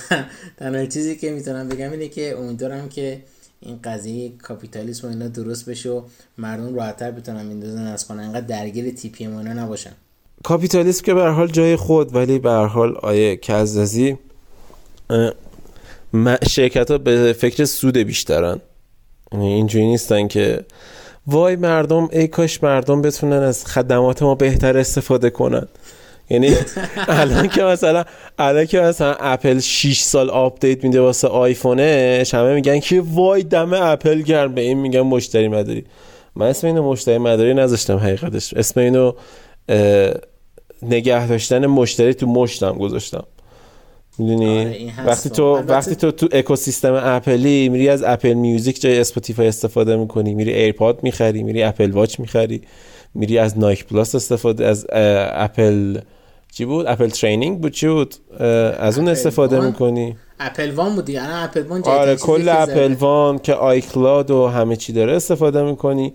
تنها 0.57 0.85
چیزی 0.85 1.15
که 1.15 1.31
می‌تونم 1.31 1.69
بگم 1.69 1.91
اینه 1.91 2.07
که 2.07 2.37
امیدوارم 2.37 2.89
که 2.89 3.23
این 3.59 3.79
قضیه 3.83 4.31
کاپیتالیسم 4.37 5.07
اینا 5.07 5.27
درست 5.27 5.69
بشه 5.69 5.89
و 5.89 6.01
مردم 6.37 6.75
راحتتر 6.75 7.11
بتونن 7.11 7.47
ویندوز 7.47 7.75
نصب 7.75 8.07
کنن. 8.07 8.23
انقدر 8.23 8.45
درگیر 8.45 8.91
TPM 8.91 9.59
نباشن. 9.59 9.91
کاپیتالیسم 10.45 11.05
که 11.05 11.13
به 11.13 11.29
حال 11.29 11.47
جای 11.47 11.75
خود 11.75 12.15
ولی 12.15 12.39
به 12.39 12.51
حال 12.51 12.95
آیه 12.95 13.35
کزازی 13.35 14.17
شرکت 16.49 16.91
ها 16.91 16.97
به 16.97 17.33
فکر 17.33 17.65
سود 17.65 17.97
بیشترن. 17.97 18.61
یعنی 19.31 19.53
اینجوری 19.53 19.87
نیستن 19.87 20.27
که 20.27 20.59
وای 21.27 21.55
مردم 21.55 22.09
ای 22.11 22.27
کاش 22.27 22.63
مردم 22.63 23.01
بتونن 23.01 23.43
از 23.43 23.65
خدمات 23.65 24.23
ما 24.23 24.35
بهتر 24.35 24.77
استفاده 24.77 25.29
کنن. 25.29 25.67
یعنی 26.29 26.55
الان 27.07 27.47
که 27.47 27.63
مثلا 27.63 28.03
الان 28.39 28.65
که 28.65 28.79
مثلا 28.79 29.15
اپل 29.19 29.59
6 29.59 30.01
سال 30.01 30.29
آپدیت 30.29 30.83
میده 30.83 31.01
واسه 31.01 31.27
آیفونه 31.27 32.23
همه 32.33 32.53
میگن 32.53 32.79
که 32.79 33.03
وای 33.05 33.43
دم 33.43 33.73
اپل 33.73 34.21
گرم. 34.21 34.53
به 34.53 34.61
این 34.61 34.77
میگن 34.77 35.01
مشتری 35.01 35.47
مداری. 35.47 35.85
من 36.35 36.47
اسم 36.47 36.67
اینو 36.67 36.91
مشتری 36.91 37.17
مداری 37.17 37.53
نذاشتم 37.53 37.97
حقیقتش. 37.97 38.53
اسم 38.53 38.79
اینو 38.79 39.13
نگه 40.81 41.27
داشتن 41.27 41.65
مشتری 41.65 42.13
تو 42.13 42.27
مشتم 42.27 42.77
گذاشتم. 42.77 43.23
می‌دونی؟ 44.17 44.59
آره 44.59 45.05
وقتی 45.05 45.29
تو 45.29 45.55
وقتی 45.55 45.95
تو 45.95 46.11
تو 46.11 46.27
اکوسیستم 46.31 46.93
اپلی 47.03 47.69
میری 47.69 47.89
از 47.89 48.03
اپل 48.03 48.33
میوزیک 48.33 48.81
جای 48.81 48.99
اسپاتیفای 48.99 49.47
استفاده 49.47 49.95
می‌کنی. 49.95 50.33
میری 50.33 50.53
ایرپاد 50.53 50.99
می‌خری 51.03 51.43
میری 51.43 51.63
اپل 51.63 51.91
واچ 51.91 52.19
می‌خری 52.19 52.61
میری 53.13 53.37
از 53.37 53.59
نایک 53.59 53.85
پلاس 53.85 54.15
استفاده 54.15 54.65
از 54.65 54.87
اپل 54.91 55.97
چی 56.51 56.65
بود؟ 56.65 56.85
اپل 56.87 57.09
ترینینگ 57.09 57.61
بود 57.61 57.71
چی 57.71 57.87
بود؟ 57.87 58.15
از 58.79 58.97
اون 58.97 59.07
استفاده 59.07 59.59
می‌کنی. 59.59 60.15
اپل 60.39 60.71
وان 60.71 60.95
بود 60.95 61.05
دیگه. 61.05 61.43
اپل 61.43 61.61
وان 61.61 61.83
آره 61.83 62.15
کل 62.15 62.49
اپل 62.49 62.93
وان 62.93 63.39
که 63.39 63.53
آی 63.53 63.81
کلاد 63.81 64.31
و 64.31 64.47
همه 64.47 64.75
چی 64.75 64.93
داره 64.93 65.13
استفاده 65.13 65.63
می‌کنی. 65.63 66.13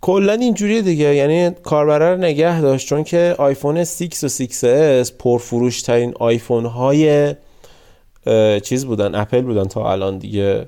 کلا 0.00 0.32
اینجوریه 0.32 0.82
دیگه. 0.82 1.14
یعنی 1.14 1.50
کاربره 1.50 2.10
رو 2.10 2.16
نگه 2.16 2.60
داشت 2.60 2.88
چون 2.88 3.04
که 3.04 3.34
آیفون 3.38 3.84
6 3.84 4.24
و 4.24 4.28
6s 4.28 5.12
پرفروش 5.18 5.82
ترین 5.82 6.14
آیفون 6.20 6.66
های 6.66 7.34
چیز 8.62 8.86
بودن 8.86 9.14
اپل 9.14 9.40
بودن 9.40 9.64
تا 9.64 9.92
الان 9.92 10.18
دیگه. 10.18 10.66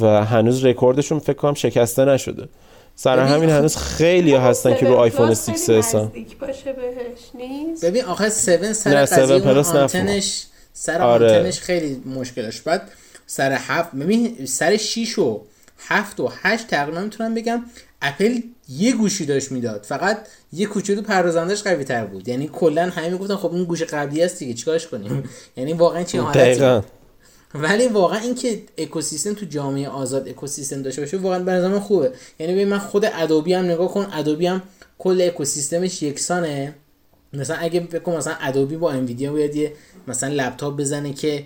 و 0.00 0.24
هنوز 0.24 0.64
رکوردشون 0.64 1.18
فکر 1.18 1.36
کنم 1.36 1.54
شکسته 1.54 2.04
نشده. 2.04 2.48
سر 2.94 3.18
همین 3.18 3.50
هنوز 3.50 3.76
خیلی 3.76 4.34
ها 4.34 4.40
هستن 4.40 4.74
که 4.74 4.86
رو 4.86 4.94
آیفون 4.94 5.34
6 5.34 5.70
هستن 5.70 6.12
ببین 7.82 8.04
آخه 8.04 8.24
7 8.24 8.34
سر 8.72 8.96
قضیه 8.96 9.80
آنتنش 9.80 10.46
سر 10.72 11.02
آره. 11.02 11.36
آنتنش 11.36 11.60
خیلی 11.60 12.02
مشکلش 12.06 12.60
بعد 12.60 12.90
سر 13.26 13.52
هفت 13.52 13.94
ببین 13.94 14.46
سر 14.46 14.76
6 14.76 15.18
و 15.18 15.40
7 15.78 16.20
و 16.20 16.30
8 16.42 16.66
تقریبا 16.66 17.00
می‌تونم 17.00 17.34
بگم 17.34 17.64
اپل 18.02 18.40
یه 18.68 18.92
گوشی 18.92 19.26
داشت 19.26 19.52
می‌داد. 19.52 19.82
فقط 19.82 20.26
یه 20.52 20.66
کوچولو 20.66 21.02
پردازندش 21.02 21.62
قوی 21.62 21.84
تر 21.84 22.04
بود. 22.04 22.28
یعنی 22.28 22.50
کلا 22.52 22.82
همه 22.82 23.08
می‌گفتن 23.10 23.36
خب 23.36 23.54
این 23.54 23.64
گوش 23.64 23.82
قبلی 23.82 24.22
است 24.22 24.38
دیگه 24.38 24.54
چیکارش 24.54 24.86
کنیم؟ 24.86 25.24
یعنی 25.56 25.72
واقعا 25.72 26.02
چی 26.02 26.18
حالتی 26.18 26.82
ولی 27.54 27.88
واقعا 27.88 28.18
اینکه 28.18 28.62
اکوسیستم 28.78 29.34
تو 29.34 29.46
جامعه 29.46 29.88
آزاد 29.88 30.28
اکوسیستم 30.28 30.82
داشته 30.82 31.00
باشه 31.00 31.16
واقعا 31.16 31.38
به 31.38 31.52
نظر 31.52 31.78
خوبه. 31.78 32.12
یعنی 32.38 32.52
ببین 32.52 32.68
من 32.68 32.78
خود 32.78 33.04
ادوبی 33.04 33.54
هم 33.54 33.64
نگاه 33.64 33.88
کن 33.88 34.06
ادوبی 34.12 34.46
هم 34.46 34.62
کل 34.98 35.22
اکوسیستمش 35.26 36.02
یکسانه. 36.02 36.74
مثلا 37.32 37.56
اگه 37.56 37.80
کنم 37.80 38.16
مثلا 38.16 38.34
ادوبی 38.40 38.76
با 38.76 38.92
انویدیا 38.92 39.32
بیاد 39.32 39.56
یه 39.56 39.72
مثلا 40.06 40.34
لپتاپ 40.34 40.76
بزنه 40.76 41.12
که 41.12 41.44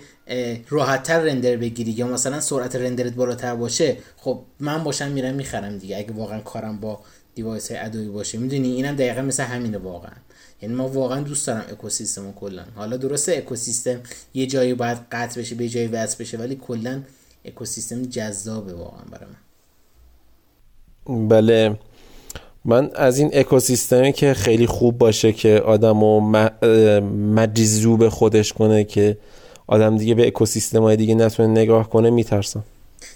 راحتتر 0.68 1.20
render 1.20 1.56
بگیری 1.56 1.90
یا 1.90 2.06
مثلا 2.06 2.40
سرعت 2.40 2.76
render 2.76 3.07
ت 3.07 3.12
بالاتر 3.12 3.54
باشه 3.54 3.96
خب 4.16 4.42
من 4.60 4.84
باشم 4.84 5.10
میرم 5.10 5.34
می‌خرم 5.34 5.78
دیگه. 5.78 5.96
اگه 5.96 6.12
واقعا 6.12 6.40
کارم 6.40 6.80
با 6.80 7.00
device 7.34 7.70
های 7.70 7.80
ادوبی 7.80 8.08
باشه. 8.08 8.38
می‌دونی؟ 8.38 8.68
اینم 8.68 8.96
دقیقا 8.96 9.22
مثل 9.22 9.42
همینه 9.42 9.78
واقعا. 9.78 10.12
یعنی 10.62 10.74
ما 10.74 10.88
واقعا 10.88 11.20
دوست 11.20 11.46
دارم 11.46 11.64
اکوسیستم 11.70 12.32
کلا. 12.32 12.64
حالا 12.74 12.96
درسته 12.96 13.32
اکوسیستم 13.32 14.00
یه 14.34 14.46
جایی 14.46 14.74
باید 14.74 14.98
قطع 15.12 15.40
بشه 15.40 15.54
به 15.54 15.68
جایی 15.68 15.86
وصل 15.86 16.18
بشه 16.18 16.38
ولی 16.38 16.56
کلا 16.56 17.02
اکوسیستم 17.44 18.02
جذابه 18.02 18.72
واقعا 18.72 19.02
برای 19.10 19.26
من. 19.30 21.28
بله. 21.28 21.78
من 22.64 22.90
از 22.94 23.18
این 23.18 23.30
اکوسیستمی 23.32 24.12
که 24.12 24.34
خیلی 24.34 24.66
خوب 24.66 24.98
باشه 24.98 25.32
که 25.32 25.60
آدمو 25.60 26.20
مجذوب 27.34 28.08
خودش 28.08 28.52
کنه 28.52 28.84
که 28.84 29.16
آدم 29.66 29.98
دیگه 29.98 30.14
به 30.14 30.26
اکوسیستم 30.26 30.82
های 30.82 30.96
دیگه 30.96 31.14
نتونه 31.14 31.48
نگاه 31.48 31.90
کنه 31.90 32.10
میترسم. 32.10 32.64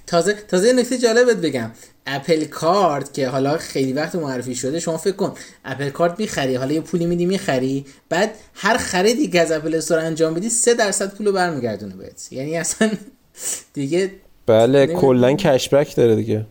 تازه 0.07 0.35
تازه 0.49 0.73
نکته 0.73 0.99
جالبت 0.99 1.37
بگم. 1.37 1.71
اپل 2.07 2.45
کارت 2.45 3.15
که 3.15 3.29
حالا 3.29 3.57
خیلی 3.57 3.93
وقت 3.93 4.15
معرفی 4.15 4.55
شده 4.55 4.81
شما 4.81 4.97
فکر 4.97 5.17
کن 5.17 5.35
اپل 5.65 5.89
کارت 5.89 6.21
می‌خری 6.21 6.55
حالا 6.55 6.73
یه 6.73 6.81
پولی 6.81 7.07
میدی 7.07 7.27
می‌خری 7.27 7.85
بعد 8.09 8.31
هر 8.55 8.77
خریدی 8.77 9.29
که 9.29 9.41
از 9.41 9.53
اپل 9.53 9.75
استور 9.75 9.99
انجام 9.99 10.35
بدی 10.35 10.49
سه 10.49 10.75
درصد 10.75 11.15
پولو 11.15 11.33
برمیگردونه 11.33 11.95
بهت. 11.95 12.33
یعنی 12.33 12.57
اصلا 12.57 12.91
دیگه 13.75 14.11
بله 14.47 14.87
کلا 14.87 15.33
کشبک 15.33 15.97
داره 15.97 16.17
دیگه. 16.17 16.47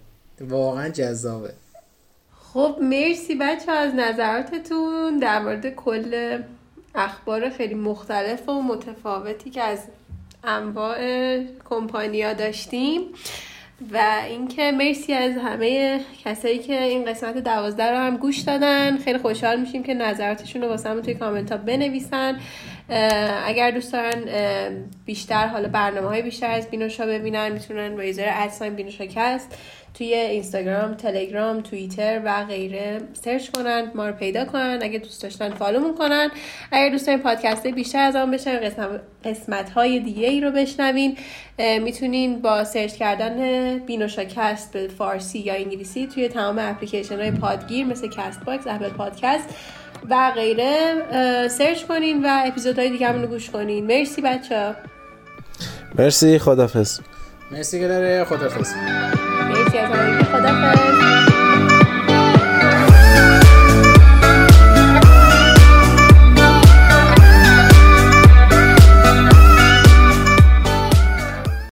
واقعا 0.49 0.89
جذابه. 0.89 1.53
خب 2.55 2.77
مرسی 2.81 3.35
بچه 3.35 3.71
از 3.71 3.95
نظراتتون 3.95 5.17
در 5.17 5.39
مورد 5.39 5.75
کل 5.75 6.39
اخبار 6.95 7.49
خیلی 7.49 7.73
مختلف 7.73 8.49
و 8.49 8.61
متفاوتی 8.61 9.49
که 9.49 9.61
از 9.61 9.79
انواع 10.43 10.99
کمپانیا 11.69 12.33
داشتیم 12.33 13.01
و 13.93 14.21
اینکه 14.27 14.71
مرسی 14.71 15.13
از 15.13 15.37
همه 15.37 15.99
کسایی 16.25 16.59
که 16.59 16.83
این 16.83 17.05
قسمت 17.05 17.37
دوازده 17.37 17.91
رو 17.91 17.97
هم 17.97 18.17
گوش 18.17 18.39
دادن. 18.39 18.97
خیلی 18.97 19.17
خوشحال 19.17 19.59
میشیم 19.59 19.83
که 19.83 19.93
نظراتشون 19.93 20.61
رو 20.61 20.67
واسه 20.67 21.01
توی 21.01 21.13
کامنت 21.13 21.51
ها 21.51 21.57
بنویسن. 21.57 22.39
اگر 23.45 23.71
دوست 23.71 23.93
دارن 23.93 24.23
بیشتر 25.05 25.47
حالا 25.47 25.67
برنامه 25.67 26.07
های 26.07 26.21
بیشتر 26.21 26.51
از 26.51 26.69
بینوشا 26.69 27.05
ببینن 27.05 27.49
می‌تونن 27.49 27.99
ایزار 27.99 28.25
ادساین 28.29 28.75
بینوشا 28.75 29.05
کست 29.05 29.57
توی 29.93 30.13
اینستاگرام 30.13 30.93
تلگرام 30.93 31.61
توییتر 31.61 32.21
و 32.25 32.45
غیره 32.45 33.01
search 33.13 33.49
کنن 33.49 33.91
ما 33.95 34.07
رو 34.07 34.13
پیدا 34.13 34.45
کنن 34.45 34.79
اگه 34.81 34.99
دوست 34.99 35.23
داشتن 35.23 35.49
follow 35.49 35.80
مون 35.80 35.95
کنن. 35.95 36.31
اگه 36.71 36.89
دوست 36.89 37.07
دارین 37.07 37.21
پادکست 37.21 37.67
بیشتر 37.67 37.99
از 37.99 38.15
آن 38.15 38.31
بشن 38.31 38.59
قسمت 39.25 39.69
های 39.69 39.99
دیگه 39.99 40.27
ای 40.27 40.41
رو 40.41 40.51
بشنوین 40.51 41.17
می‌تونین 41.57 42.41
با 42.41 42.63
search 42.63 42.93
کردن 42.93 43.79
بینوشاکست 43.79 44.73
به 44.73 44.87
فارسی 44.87 45.39
یا 45.39 45.53
انگلیسی 45.53 46.07
توی 46.07 46.27
تمام 46.27 46.59
اپلیکیشن 46.59 47.19
های 47.19 47.31
پادگیر 47.31 47.85
مثل 47.85 48.07
Castbox 48.07 48.67
Apple 48.67 48.89
Podcast 48.89 49.49
و 50.09 50.31
غیره 50.35 51.47
search 51.47 51.83
کنین 51.83 52.25
و 52.25 52.41
اپیزودهای 52.45 52.89
دیگه 52.89 53.11
رو 53.11 53.27
گوش 53.27 53.49
کنین. 53.49 53.85
مرسی 53.85 54.21
بچه 54.21 54.75
مرسی 55.95 56.39
خدافز 56.39 56.99
مرسی 57.51 57.79
که 57.79 57.87
داره 57.87 58.23
خدافز 58.23 58.73
مرسی 59.49 59.77
از 59.77 59.91
خدافز 60.25 60.94